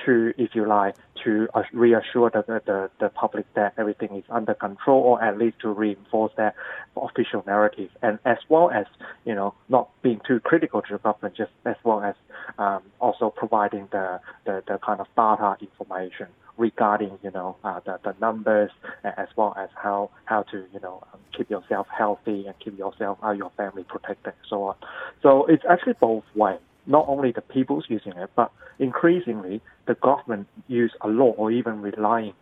to, 0.06 0.34
if 0.38 0.56
you 0.56 0.68
like, 0.68 0.96
to 1.24 1.48
reassure 1.74 2.30
the, 2.30 2.44
the, 2.66 2.90
the 3.00 3.10
public 3.10 3.46
that 3.56 3.74
everything 3.78 4.16
is 4.16 4.24
under 4.30 4.54
control 4.54 5.02
or 5.02 5.24
at 5.24 5.38
least 5.38 5.60
to 5.62 5.70
reinforce 5.70 6.32
that 6.38 6.56
official 6.96 7.44
narrative 7.46 7.90
and 8.02 8.20
as 8.26 8.38
well 8.50 8.70
as, 8.72 8.86
you 9.26 9.34
know, 9.34 9.54
not 9.70 9.90
being 10.02 10.22
too 10.28 10.40
critical 10.40 10.82
to 10.82 10.94
the 10.94 11.00
government, 11.00 11.36
just 11.36 11.52
as 11.66 11.76
well 11.84 12.02
as 12.02 12.16
um, 12.58 12.82
also 13.00 13.30
providing 13.30 13.88
the, 13.92 14.20
the, 14.46 14.64
the 14.68 14.78
kind 14.80 15.00
of 15.00 15.08
data 15.16 15.58
information 15.62 16.28
regarding, 16.58 17.18
you 17.24 17.32
know, 17.32 17.56
uh, 17.64 17.80
the, 17.86 18.00
the 18.04 18.16
numbers 18.20 18.72
as 19.04 19.28
well 19.36 19.54
as 19.58 19.70
how, 19.76 20.10
how 20.26 20.42
to, 20.44 20.66
you 20.74 20.80
know, 20.80 21.04
um, 21.14 21.20
keep 21.36 21.50
yourself 21.50 21.88
healthy 21.96 22.46
and 22.48 22.56
keep 22.60 22.78
yourself, 22.78 23.18
uh, 23.24 23.32
your 23.32 23.52
family 23.58 23.84
protected 23.84 24.34
and 24.34 24.36
so 24.50 24.64
on. 24.64 24.76
So 25.22 25.46
it's 25.46 25.64
actually 25.70 25.94
both 26.00 26.24
ways 26.36 26.60
not 26.88 27.06
only 27.08 27.32
the 27.32 27.42
people's 27.42 27.86
using 27.90 28.14
it, 28.14 28.30
but 28.36 28.52
increasingly 28.80 29.62
the 29.86 29.96
government 29.96 30.48
use 30.68 30.94
a 31.02 31.08
lot 31.08 31.36
or 31.38 31.52
even 31.52 31.82
relying 31.82 32.34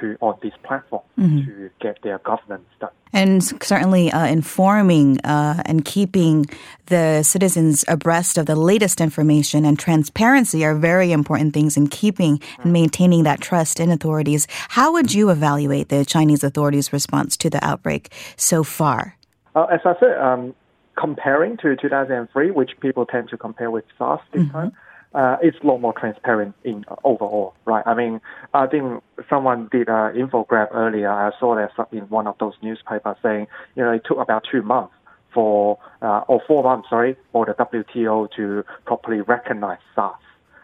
to 0.00 0.16
on 0.20 0.38
this 0.42 0.52
platform 0.62 1.02
mm-hmm. 1.18 1.46
to 1.46 1.70
get 1.80 2.00
their 2.02 2.18
governance 2.18 2.68
done. 2.80 2.90
And 3.12 3.42
certainly 3.42 4.12
uh, 4.12 4.26
informing 4.26 5.18
uh, 5.20 5.62
and 5.64 5.84
keeping 5.84 6.46
the 6.86 7.22
citizens 7.22 7.84
abreast 7.88 8.36
of 8.36 8.46
the 8.46 8.54
latest 8.54 9.00
information 9.00 9.64
and 9.64 9.78
transparency 9.78 10.64
are 10.64 10.74
very 10.74 11.10
important 11.10 11.54
things 11.54 11.76
in 11.76 11.86
keeping 11.86 12.40
and 12.62 12.72
maintaining 12.72 13.22
that 13.24 13.40
trust 13.40 13.80
in 13.80 13.90
authorities. 13.90 14.46
How 14.68 14.92
would 14.92 15.14
you 15.14 15.30
evaluate 15.30 15.88
the 15.88 16.04
Chinese 16.04 16.44
authorities' 16.44 16.92
response 16.92 17.36
to 17.38 17.50
the 17.50 17.64
outbreak 17.64 18.12
so 18.36 18.62
far? 18.62 19.16
Uh, 19.54 19.64
as 19.64 19.80
I 19.86 19.94
said, 19.98 20.18
um, 20.18 20.54
comparing 20.98 21.56
to 21.58 21.76
2003, 21.76 22.50
which 22.50 22.72
people 22.80 23.06
tend 23.06 23.28
to 23.28 23.36
compare 23.36 23.70
with 23.70 23.84
SARS 23.96 24.20
this 24.32 24.42
mm-hmm. 24.42 24.52
time, 24.52 24.72
uh, 25.14 25.36
it's 25.40 25.56
a 25.62 25.66
lot 25.66 25.78
more 25.78 25.92
transparent 25.92 26.54
in 26.64 26.84
overall, 27.04 27.54
right? 27.64 27.82
I 27.86 27.94
mean, 27.94 28.20
I 28.52 28.66
think 28.66 29.02
someone 29.30 29.68
did 29.70 29.88
an 29.88 30.14
infographic 30.14 30.74
earlier. 30.74 31.10
I 31.10 31.30
saw 31.38 31.54
that 31.54 31.70
in 31.92 32.08
one 32.08 32.26
of 32.26 32.36
those 32.38 32.54
newspapers 32.62 33.16
saying, 33.22 33.46
you 33.74 33.84
know, 33.84 33.92
it 33.92 34.02
took 34.04 34.18
about 34.18 34.44
two 34.50 34.62
months 34.62 34.92
for, 35.32 35.78
uh, 36.02 36.22
or 36.28 36.42
four 36.46 36.62
months, 36.62 36.90
sorry, 36.90 37.16
for 37.32 37.46
the 37.46 37.54
WTO 37.54 38.30
to 38.36 38.64
properly 38.84 39.22
recognize 39.22 39.78
SARS 39.94 40.20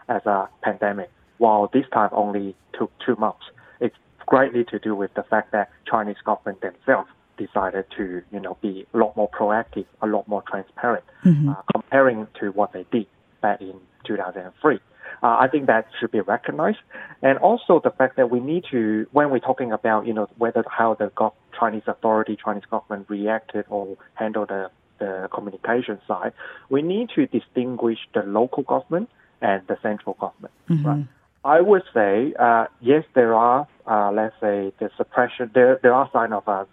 as 0.09 0.25
a 0.25 0.47
pandemic, 0.61 1.09
while 1.37 1.69
this 1.73 1.85
time 1.91 2.09
only 2.11 2.55
took 2.77 2.91
two 3.03 3.15
months. 3.15 3.45
It's 3.79 3.95
greatly 4.27 4.63
to 4.65 4.79
do 4.79 4.95
with 4.95 5.13
the 5.15 5.23
fact 5.23 5.53
that 5.53 5.71
Chinese 5.89 6.17
government 6.23 6.61
themselves 6.61 7.09
decided 7.37 7.85
to, 7.97 8.21
you 8.31 8.39
know, 8.39 8.57
be 8.61 8.85
a 8.93 8.97
lot 8.97 9.15
more 9.15 9.29
proactive, 9.29 9.85
a 10.01 10.07
lot 10.07 10.27
more 10.27 10.43
transparent, 10.49 11.03
mm-hmm. 11.23 11.49
uh, 11.49 11.55
comparing 11.71 12.27
to 12.39 12.49
what 12.49 12.73
they 12.73 12.85
did 12.91 13.07
back 13.41 13.61
in 13.61 13.75
2003. 14.05 14.79
Uh, 15.23 15.27
I 15.27 15.47
think 15.47 15.67
that 15.67 15.87
should 15.99 16.11
be 16.11 16.21
recognized, 16.21 16.79
and 17.21 17.37
also 17.39 17.79
the 17.83 17.91
fact 17.91 18.17
that 18.17 18.29
we 18.29 18.39
need 18.39 18.65
to, 18.71 19.07
when 19.11 19.29
we're 19.29 19.39
talking 19.39 19.71
about, 19.71 20.05
you 20.05 20.13
know, 20.13 20.27
whether 20.37 20.63
how 20.69 20.93
the 20.95 21.11
go- 21.15 21.33
Chinese 21.57 21.83
authority, 21.87 22.37
Chinese 22.43 22.65
government 22.69 23.09
reacted 23.09 23.65
or 23.69 23.97
handled 24.15 24.49
the 24.49 24.69
the 24.97 25.27
communication 25.33 25.99
side, 26.07 26.31
we 26.69 26.81
need 26.81 27.09
to 27.15 27.27
distinguish 27.27 27.99
the 28.13 28.21
local 28.21 28.63
government 28.63 29.09
and 29.41 29.61
the 29.67 29.77
central 29.81 30.15
government. 30.19 30.53
Mm-hmm. 30.69 30.87
Right? 30.87 31.05
I 31.45 31.61
would 31.61 31.83
say, 31.93 32.33
uh, 32.39 32.65
yes, 32.81 33.03
there 33.13 33.35
are, 33.35 33.67
uh, 33.85 34.11
let's 34.11 34.33
say, 34.41 34.73
the 34.79 34.89
suppression. 34.97 35.51
There, 35.53 35.79
there 35.83 35.93
are 35.93 36.09
signs 36.11 36.33
of 36.33 36.47
uh, 36.47 36.65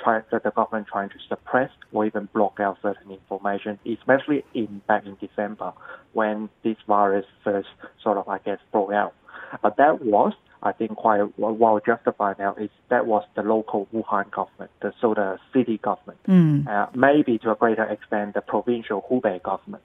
try, 0.00 0.22
the 0.30 0.52
government 0.54 0.86
trying 0.86 1.08
to 1.08 1.16
suppress 1.28 1.70
or 1.92 2.06
even 2.06 2.28
block 2.32 2.60
out 2.60 2.78
certain 2.80 3.10
information, 3.10 3.80
especially 3.84 4.44
in 4.54 4.82
back 4.86 5.04
in 5.04 5.16
December 5.20 5.72
when 6.12 6.48
this 6.62 6.76
virus 6.86 7.26
first 7.42 7.66
sort 8.04 8.16
of, 8.16 8.28
I 8.28 8.38
guess, 8.38 8.58
broke 8.70 8.92
out. 8.92 9.14
But 9.60 9.78
that 9.78 10.04
was, 10.04 10.32
I 10.62 10.70
think, 10.70 10.94
quite 10.94 11.36
well 11.36 11.80
justified 11.84 12.38
now. 12.38 12.54
Is 12.54 12.70
that 12.90 13.06
was 13.06 13.24
the 13.34 13.42
local 13.42 13.88
Wuhan 13.92 14.30
government, 14.30 14.70
the 14.80 14.92
so 15.00 15.14
the 15.14 15.38
city 15.52 15.78
government, 15.78 16.20
mm. 16.28 16.68
uh, 16.68 16.86
maybe 16.94 17.38
to 17.38 17.50
a 17.50 17.56
greater 17.56 17.84
extent 17.84 18.34
the 18.34 18.42
provincial 18.42 19.04
Hubei 19.10 19.42
government 19.42 19.82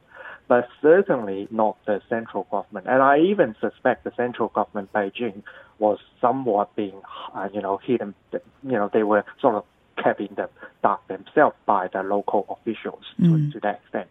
but 0.50 0.68
certainly 0.82 1.48
not 1.52 1.78
the 1.86 2.02
central 2.10 2.48
government. 2.52 2.88
And 2.90 3.02
I 3.02 3.20
even 3.20 3.56
suspect 3.62 4.04
the 4.04 4.12
central 4.18 4.50
government, 4.50 4.92
Beijing, 4.92 5.44
was 5.78 6.00
somewhat 6.20 6.76
being, 6.76 7.00
uh, 7.34 7.48
you 7.54 7.62
know, 7.62 7.78
hidden. 7.78 8.16
You 8.34 8.42
know, 8.64 8.90
they 8.92 9.04
were 9.04 9.24
sort 9.40 9.56
of 9.56 9.64
kept 10.04 10.20
in 10.20 10.34
the 10.36 10.50
dark 10.82 11.08
themselves 11.08 11.56
by 11.66 11.88
the 11.94 12.02
local 12.02 12.46
officials 12.50 13.04
mm. 13.20 13.48
to, 13.48 13.54
to 13.54 13.60
that 13.62 13.82
extent. 13.82 14.10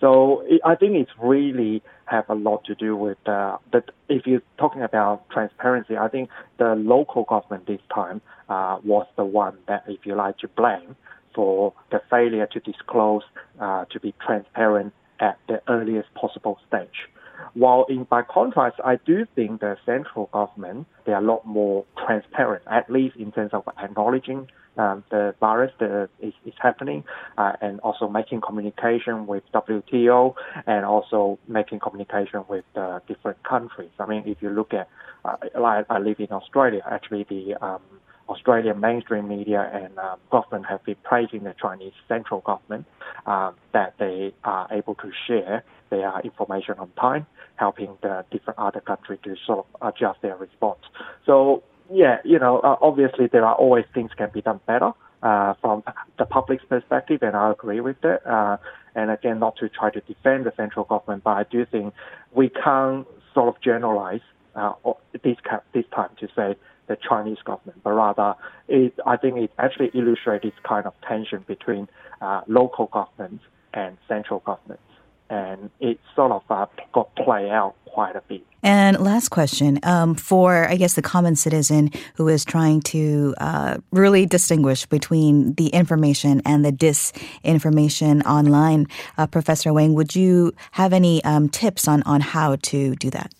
So 0.00 0.42
it, 0.46 0.60
I 0.64 0.74
think 0.74 0.96
it's 0.96 1.12
really 1.22 1.82
have 2.06 2.28
a 2.28 2.34
lot 2.34 2.64
to 2.64 2.74
do 2.74 2.96
with 2.96 3.18
uh, 3.28 3.58
that. 3.72 3.90
If 4.08 4.26
you're 4.26 4.42
talking 4.58 4.82
about 4.82 5.28
transparency, 5.30 5.96
I 5.96 6.08
think 6.08 6.30
the 6.58 6.74
local 6.74 7.24
government 7.24 7.66
this 7.66 7.80
time 7.94 8.22
uh, 8.48 8.78
was 8.84 9.06
the 9.16 9.24
one 9.24 9.56
that, 9.68 9.84
if 9.86 10.04
you 10.06 10.14
like, 10.14 10.38
to 10.38 10.48
blame 10.48 10.96
for 11.34 11.74
the 11.90 12.00
failure 12.10 12.46
to 12.46 12.60
disclose, 12.60 13.22
uh, 13.60 13.84
to 13.86 14.00
be 14.00 14.14
transparent 14.24 14.92
at 15.20 15.38
the 15.48 15.62
earliest 15.68 16.12
possible 16.14 16.58
stage. 16.66 17.08
While 17.54 17.84
in 17.88 18.04
by 18.04 18.22
contrast, 18.22 18.76
I 18.84 18.96
do 18.96 19.26
think 19.34 19.60
the 19.60 19.76
central 19.84 20.26
government 20.32 20.86
they 21.04 21.12
are 21.12 21.22
a 21.22 21.26
lot 21.26 21.44
more 21.46 21.84
transparent, 22.06 22.62
at 22.70 22.90
least 22.90 23.16
in 23.16 23.32
terms 23.32 23.50
of 23.52 23.68
acknowledging 23.78 24.48
um, 24.76 25.04
the 25.10 25.34
virus 25.38 25.72
that 25.78 26.08
is, 26.20 26.32
is 26.44 26.54
happening, 26.60 27.04
uh, 27.38 27.52
and 27.60 27.80
also 27.80 28.08
making 28.08 28.40
communication 28.40 29.26
with 29.26 29.44
WTO, 29.52 30.34
and 30.66 30.84
also 30.84 31.38
making 31.46 31.80
communication 31.80 32.44
with 32.48 32.64
uh, 32.74 33.00
different 33.06 33.42
countries. 33.44 33.90
I 34.00 34.06
mean, 34.06 34.24
if 34.26 34.38
you 34.40 34.50
look 34.50 34.74
at, 34.74 34.88
uh, 35.24 35.36
like 35.58 35.86
I 35.90 35.98
live 35.98 36.18
in 36.18 36.32
Australia, 36.32 36.82
actually 36.90 37.24
the 37.28 37.54
um, 37.64 37.82
Australian 38.28 38.80
mainstream 38.80 39.28
media 39.28 39.70
and 39.72 39.98
uh, 39.98 40.16
government 40.30 40.66
have 40.66 40.82
been 40.84 40.96
praising 41.02 41.44
the 41.44 41.54
Chinese 41.60 41.92
central 42.08 42.40
government 42.40 42.86
uh, 43.26 43.52
that 43.72 43.94
they 43.98 44.32
are 44.44 44.66
able 44.70 44.94
to 44.96 45.10
share 45.26 45.62
their 45.90 46.20
information 46.20 46.74
on 46.78 46.90
time, 46.98 47.26
helping 47.56 47.96
the 48.02 48.24
different 48.30 48.58
other 48.58 48.80
countries 48.80 49.18
to 49.24 49.36
sort 49.46 49.66
of 49.66 49.94
adjust 49.94 50.22
their 50.22 50.36
response. 50.36 50.80
So 51.26 51.62
yeah, 51.92 52.18
you 52.24 52.38
know, 52.38 52.60
uh, 52.60 52.76
obviously 52.80 53.26
there 53.26 53.44
are 53.44 53.54
always 53.54 53.84
things 53.92 54.10
can 54.16 54.30
be 54.32 54.40
done 54.40 54.60
better 54.66 54.92
uh, 55.22 55.54
from 55.60 55.82
the 56.18 56.24
public's 56.24 56.64
perspective, 56.64 57.22
and 57.22 57.36
I 57.36 57.50
agree 57.50 57.80
with 57.80 58.00
that. 58.02 58.26
Uh, 58.26 58.56
and 58.94 59.10
again, 59.10 59.38
not 59.38 59.56
to 59.56 59.68
try 59.68 59.90
to 59.90 60.00
defend 60.00 60.46
the 60.46 60.52
central 60.56 60.84
government, 60.84 61.24
but 61.24 61.30
I 61.30 61.44
do 61.44 61.66
think 61.66 61.94
we 62.32 62.48
can't 62.48 63.06
sort 63.34 63.48
of 63.48 63.60
generalize 63.60 64.20
uh, 64.54 64.72
this 65.12 65.36
this 65.72 65.84
time 65.94 66.10
to 66.20 66.28
say 66.36 66.56
the 66.86 66.96
Chinese 66.96 67.38
government, 67.44 67.80
but 67.82 67.92
rather 67.92 68.34
it, 68.68 68.94
I 69.06 69.16
think 69.16 69.38
it 69.38 69.50
actually 69.58 69.90
illustrates 69.94 70.44
this 70.44 70.52
kind 70.62 70.86
of 70.86 70.94
tension 71.06 71.44
between 71.46 71.88
uh, 72.20 72.42
local 72.46 72.86
governments 72.86 73.44
and 73.72 73.96
central 74.08 74.40
governments. 74.40 74.82
And 75.30 75.70
it 75.80 75.98
sort 76.14 76.32
of 76.32 76.42
uh, 76.50 76.66
got 76.92 77.14
played 77.16 77.50
out 77.50 77.74
quite 77.86 78.14
a 78.14 78.22
bit. 78.28 78.42
And 78.62 78.98
last 79.00 79.30
question 79.30 79.78
um, 79.82 80.14
for, 80.14 80.68
I 80.68 80.76
guess, 80.76 80.94
the 80.94 81.02
common 81.02 81.34
citizen 81.36 81.90
who 82.14 82.28
is 82.28 82.44
trying 82.44 82.82
to 82.82 83.34
uh, 83.38 83.78
really 83.90 84.26
distinguish 84.26 84.86
between 84.86 85.54
the 85.54 85.68
information 85.68 86.42
and 86.44 86.64
the 86.64 86.72
disinformation 86.72 88.24
online. 88.24 88.86
Uh, 89.16 89.26
Professor 89.26 89.72
Wang, 89.72 89.94
would 89.94 90.14
you 90.14 90.52
have 90.72 90.92
any 90.92 91.24
um, 91.24 91.48
tips 91.48 91.88
on, 91.88 92.02
on 92.02 92.20
how 92.20 92.56
to 92.56 92.94
do 92.96 93.10
that? 93.10 93.32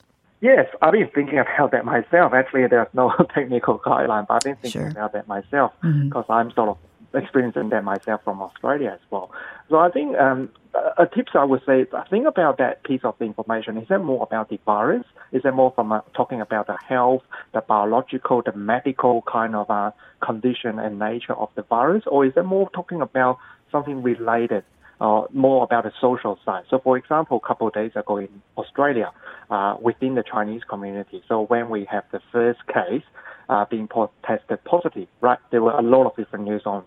Yes, 0.45 0.67
I've 0.83 0.93
been 0.93 1.09
thinking 1.09 1.39
about 1.39 1.71
that 1.71 1.87
myself. 1.87 2.35
Actually, 2.35 2.67
there's 2.67 2.93
no 2.93 3.11
technical 3.35 3.79
guideline, 3.79 4.27
but 4.29 4.35
I've 4.35 4.41
been 4.43 4.57
thinking 4.57 4.83
sure. 4.83 4.89
about 4.89 5.15
that 5.15 5.27
myself 5.27 5.73
because 5.81 5.95
mm-hmm. 5.95 6.33
I'm 6.33 6.51
sort 6.51 6.69
of 6.69 6.77
experiencing 7.15 7.71
that 7.71 7.83
myself 7.83 8.21
from 8.25 8.43
Australia 8.43 8.91
as 8.93 9.01
well. 9.11 9.31
So 9.71 9.77
I 9.79 9.89
think 9.89 10.19
um, 10.19 10.51
a 10.99 11.07
tips 11.07 11.33
I 11.35 11.45
would 11.45 11.63
say, 11.65 11.87
I 11.97 12.07
think 12.11 12.27
about 12.27 12.59
that 12.59 12.85
piece 12.85 13.01
of 13.05 13.15
information. 13.23 13.79
Is 13.79 13.87
it 13.89 14.01
more 14.01 14.23
about 14.23 14.51
the 14.51 14.59
virus? 14.67 15.07
Is 15.33 15.41
it 15.47 15.55
more 15.55 15.73
from 15.75 15.93
uh, 15.93 16.03
talking 16.15 16.43
about 16.43 16.67
the 16.67 16.77
health, 16.87 17.23
the 17.55 17.63
biological, 17.63 18.43
the 18.43 18.53
medical 18.53 19.23
kind 19.23 19.57
of 19.57 19.71
uh, 19.71 19.93
condition 20.23 20.79
and 20.79 20.99
nature 20.99 21.33
of 21.33 21.49
the 21.55 21.63
virus, 21.63 22.05
or 22.07 22.27
is 22.27 22.35
it 22.37 22.45
more 22.45 22.69
talking 22.75 23.01
about 23.01 23.39
something 23.73 24.03
related 24.03 24.63
uh, 25.01 25.23
more 25.33 25.65
about 25.65 25.85
the 25.85 25.93
social 26.01 26.39
side. 26.45 26.65
So, 26.71 26.79
for 26.79 26.97
example, 26.97 27.41
a 27.43 27.47
couple 27.47 27.67
of 27.67 27.75
days 27.75 27.93
ago 27.95 28.19
in 28.19 28.43
Australia, 28.57 29.11
uh, 29.51 29.77
within 29.81 30.15
the 30.15 30.23
Chinese 30.23 30.63
community, 30.69 31.23
so 31.29 31.43
when 31.43 31.69
we 31.71 31.87
have 31.91 32.05
the 32.13 32.21
first 32.33 32.61
case 32.67 33.03
uh, 33.49 33.65
being 33.71 33.89
tested 34.27 34.63
positive, 34.65 35.09
right, 35.21 35.39
there 35.51 35.63
were 35.63 35.73
a 35.73 35.83
lot 35.83 36.07
of 36.07 36.17
different 36.17 36.45
news 36.45 36.63
on 36.65 36.85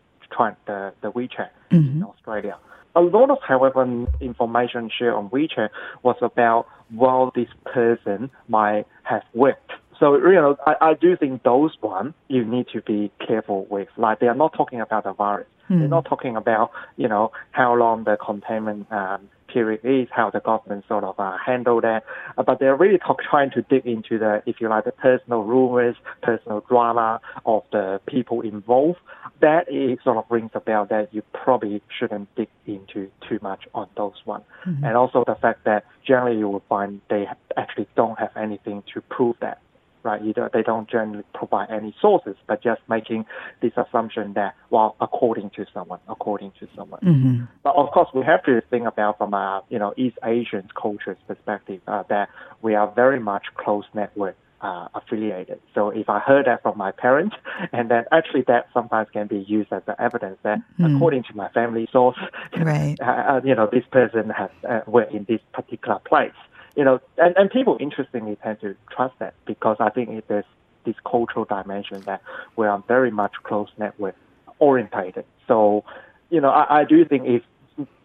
the, 0.65 0.93
the 1.01 1.11
WeChat 1.11 1.49
mm-hmm. 1.71 1.97
in 1.97 2.03
Australia. 2.03 2.57
A 2.95 3.01
lot 3.01 3.29
of, 3.29 3.37
however, 3.47 3.83
information 4.21 4.89
shared 4.97 5.13
on 5.13 5.29
WeChat 5.29 5.69
was 6.03 6.15
about 6.21 6.67
while 6.89 7.31
this 7.35 7.49
person 7.65 8.29
might 8.47 8.85
have 9.03 9.23
worked 9.33 9.71
so, 9.99 10.15
you 10.15 10.33
know, 10.33 10.57
I, 10.65 10.75
I 10.81 10.93
do 10.93 11.17
think 11.17 11.43
those 11.43 11.75
one 11.81 12.13
you 12.27 12.45
need 12.45 12.67
to 12.73 12.81
be 12.81 13.11
careful 13.25 13.65
with. 13.69 13.87
Like, 13.97 14.19
they 14.19 14.27
are 14.27 14.35
not 14.35 14.53
talking 14.53 14.81
about 14.81 15.05
the 15.05 15.13
virus. 15.13 15.47
They're 15.69 15.87
not 15.87 16.05
talking 16.05 16.35
about, 16.35 16.71
you 16.95 17.07
know, 17.07 17.31
how 17.51 17.75
long 17.75 18.03
the 18.03 18.17
containment 18.17 18.91
um, 18.91 19.29
period 19.47 19.81
is, 19.83 20.07
how 20.11 20.29
the 20.29 20.39
government 20.39 20.85
sort 20.87 21.03
of 21.03 21.19
uh, 21.19 21.37
handle 21.43 21.81
that. 21.81 22.03
Uh, 22.37 22.43
but 22.43 22.59
they're 22.59 22.75
really 22.75 22.97
talk, 22.97 23.19
trying 23.21 23.51
to 23.51 23.61
dig 23.63 23.85
into 23.85 24.17
the, 24.17 24.43
if 24.45 24.61
you 24.61 24.69
like, 24.69 24.85
the 24.85 24.91
personal 24.91 25.41
rumors, 25.43 25.95
personal 26.21 26.63
drama 26.67 27.19
of 27.45 27.63
the 27.71 27.99
people 28.05 28.41
involved. 28.41 28.99
That 29.41 29.71
is 29.71 29.99
sort 30.03 30.17
of 30.17 30.25
rings 30.29 30.51
a 30.53 30.59
bell 30.59 30.85
that 30.89 31.13
you 31.13 31.21
probably 31.33 31.81
shouldn't 31.97 32.33
dig 32.35 32.49
into 32.65 33.09
too 33.27 33.39
much 33.41 33.67
on 33.73 33.87
those 33.95 34.25
ones. 34.25 34.45
Mm-hmm. 34.65 34.83
And 34.83 34.97
also 34.97 35.23
the 35.25 35.35
fact 35.35 35.65
that 35.65 35.85
generally 36.05 36.37
you 36.37 36.49
will 36.49 36.63
find 36.67 37.01
they 37.09 37.27
actually 37.55 37.87
don't 37.95 38.17
have 38.19 38.35
anything 38.35 38.83
to 38.93 39.01
prove 39.01 39.35
that 39.41 39.61
right? 40.03 40.21
Either 40.23 40.49
they 40.53 40.61
don't 40.61 40.89
generally 40.89 41.23
provide 41.33 41.69
any 41.69 41.95
sources, 42.01 42.35
but 42.47 42.61
just 42.61 42.81
making 42.89 43.25
this 43.61 43.73
assumption 43.77 44.33
that, 44.33 44.55
well, 44.69 44.95
according 45.01 45.49
to 45.51 45.65
someone, 45.73 45.99
according 46.07 46.51
to 46.59 46.67
someone. 46.75 47.01
Mm-hmm. 47.01 47.43
But 47.63 47.75
of 47.75 47.91
course, 47.91 48.09
we 48.13 48.23
have 48.23 48.43
to 48.43 48.61
think 48.69 48.87
about 48.87 49.17
from 49.17 49.33
a 49.33 49.63
you 49.69 49.79
know 49.79 49.93
East 49.97 50.17
Asian 50.23 50.67
culture's 50.79 51.17
perspective 51.27 51.81
uh, 51.87 52.03
that 52.09 52.29
we 52.61 52.75
are 52.75 52.91
very 52.91 53.19
much 53.19 53.45
close 53.55 53.85
network. 53.93 54.35
Uh, 54.59 54.87
affiliated. 54.95 55.59
So 55.75 55.89
if 55.91 56.09
I 56.09 56.17
heard 56.17 56.47
that 56.47 56.63
from 56.63 56.79
my 56.79 56.89
parents, 56.89 57.35
and 57.71 57.91
then 57.91 58.05
actually 58.11 58.41
that 58.47 58.65
sometimes 58.73 59.07
can 59.13 59.27
be 59.27 59.37
used 59.37 59.71
as 59.71 59.83
the 59.85 60.01
evidence 60.01 60.39
that 60.41 60.57
mm. 60.79 60.95
according 60.95 61.25
to 61.25 61.35
my 61.35 61.47
family 61.49 61.87
source, 61.91 62.17
right. 62.57 62.95
uh, 62.99 63.05
uh 63.05 63.41
you 63.43 63.53
know, 63.53 63.69
this 63.71 63.83
person 63.91 64.31
has 64.31 64.49
uh, 64.67 64.79
were 64.87 65.03
in 65.03 65.27
this 65.29 65.41
particular 65.53 65.99
place 65.99 66.33
you 66.77 66.83
know, 66.83 67.01
and, 67.17 67.35
and 67.35 67.49
people 67.49 67.75
interestingly 67.79 68.37
tend 68.41 68.61
to 68.61 68.75
trust 68.91 69.15
that 69.19 69.33
because 69.45 69.77
I 69.79 69.89
think 69.89 70.25
there's 70.27 70.45
this 70.85 70.95
cultural 71.05 71.43
dimension 71.43 72.01
that 72.01 72.21
we 72.55 72.67
are 72.67 72.81
very 72.87 73.11
much 73.11 73.33
close 73.43 73.67
network 73.77 74.15
orientated. 74.59 75.25
So, 75.47 75.83
you 76.29 76.39
know, 76.39 76.49
I, 76.49 76.81
I 76.81 76.83
do 76.85 77.03
think 77.03 77.25
if 77.25 77.43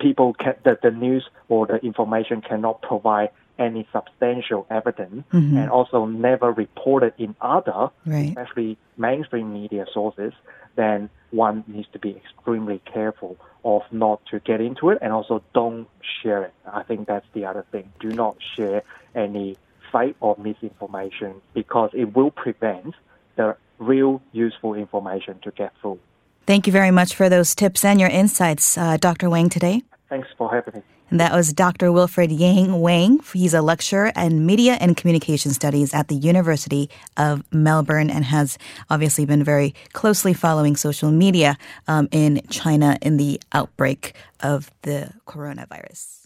people 0.01 0.33
can, 0.33 0.55
that 0.65 0.81
the 0.81 0.91
news 0.91 1.29
or 1.51 1.67
the 1.67 1.77
information 1.77 2.41
cannot 2.41 2.81
provide 2.81 3.29
any 3.59 3.87
substantial 3.93 4.67
evidence 4.71 5.25
mm-hmm. 5.33 5.57
and 5.57 5.71
also 5.71 6.07
never 6.07 6.51
reported 6.51 7.13
in 7.19 7.37
other, 7.43 7.91
right. 8.07 8.29
especially 8.29 8.79
mainstream 8.97 9.53
media 9.53 9.85
sources, 9.93 10.33
then 10.77 11.11
one 11.33 11.65
needs 11.67 11.89
to 11.93 11.99
be 11.99 12.11
extremely 12.11 12.81
careful 12.93 13.37
of 13.65 13.83
not 13.91 14.25
to 14.27 14.41
get 14.41 14.61
into 14.61 14.91
it 14.91 14.99
and 15.01 15.13
also 15.13 15.43
don't 15.55 15.89
share 16.23 16.45
it. 16.45 16.55
I 16.67 16.83
think 16.83 17.07
that's 17.07 17.27
the 17.33 17.47
other 17.47 17.65
thing. 17.73 17.91
Do 18.01 18.09
not 18.11 18.37
share 18.57 18.83
any 19.15 19.57
fake 19.91 20.17
or 20.21 20.37
misinformation 20.39 21.41
because 21.55 21.91
it 21.95 22.15
will 22.15 22.31
prevent 22.31 22.95
the 23.37 23.57
real 23.79 24.23
useful 24.33 24.75
information 24.75 25.39
to 25.43 25.51
get 25.51 25.73
through. 25.81 25.99
Thank 26.47 26.67
you 26.67 26.73
very 26.73 26.91
much 26.91 27.15
for 27.15 27.29
those 27.29 27.55
tips 27.55 27.85
and 27.85 28.01
your 28.01 28.11
insights, 28.11 28.77
uh, 28.77 28.97
Dr. 28.97 29.31
Wang, 29.31 29.49
today. 29.49 29.83
Thanks 30.09 30.29
for 30.37 30.51
having 30.53 30.75
me. 30.75 30.83
And 31.13 31.21
that 31.21 31.35
was 31.35 31.53
Dr. 31.53 31.93
Wilfred 31.93 32.33
Yang 32.33 32.81
Wang. 32.81 33.21
He's 33.35 33.53
a 33.53 33.61
lecturer 33.61 34.13
in 34.17 34.47
media 34.47 34.79
and 34.81 34.97
communication 34.97 35.51
studies 35.51 35.93
at 35.93 36.09
the 36.09 36.15
University 36.15 36.89
of 37.19 37.45
Melbourne 37.53 38.09
and 38.09 38.25
has 38.25 38.57
obviously 38.89 39.27
been 39.27 39.45
very 39.45 39.75
closely 39.93 40.33
following 40.33 40.75
social 40.75 41.11
media 41.11 41.59
um, 41.87 42.09
in 42.13 42.41
China 42.49 42.97
in 43.03 43.19
the 43.19 43.39
outbreak 43.53 44.15
of 44.41 44.71
the 44.85 45.13
coronavirus. 45.27 46.22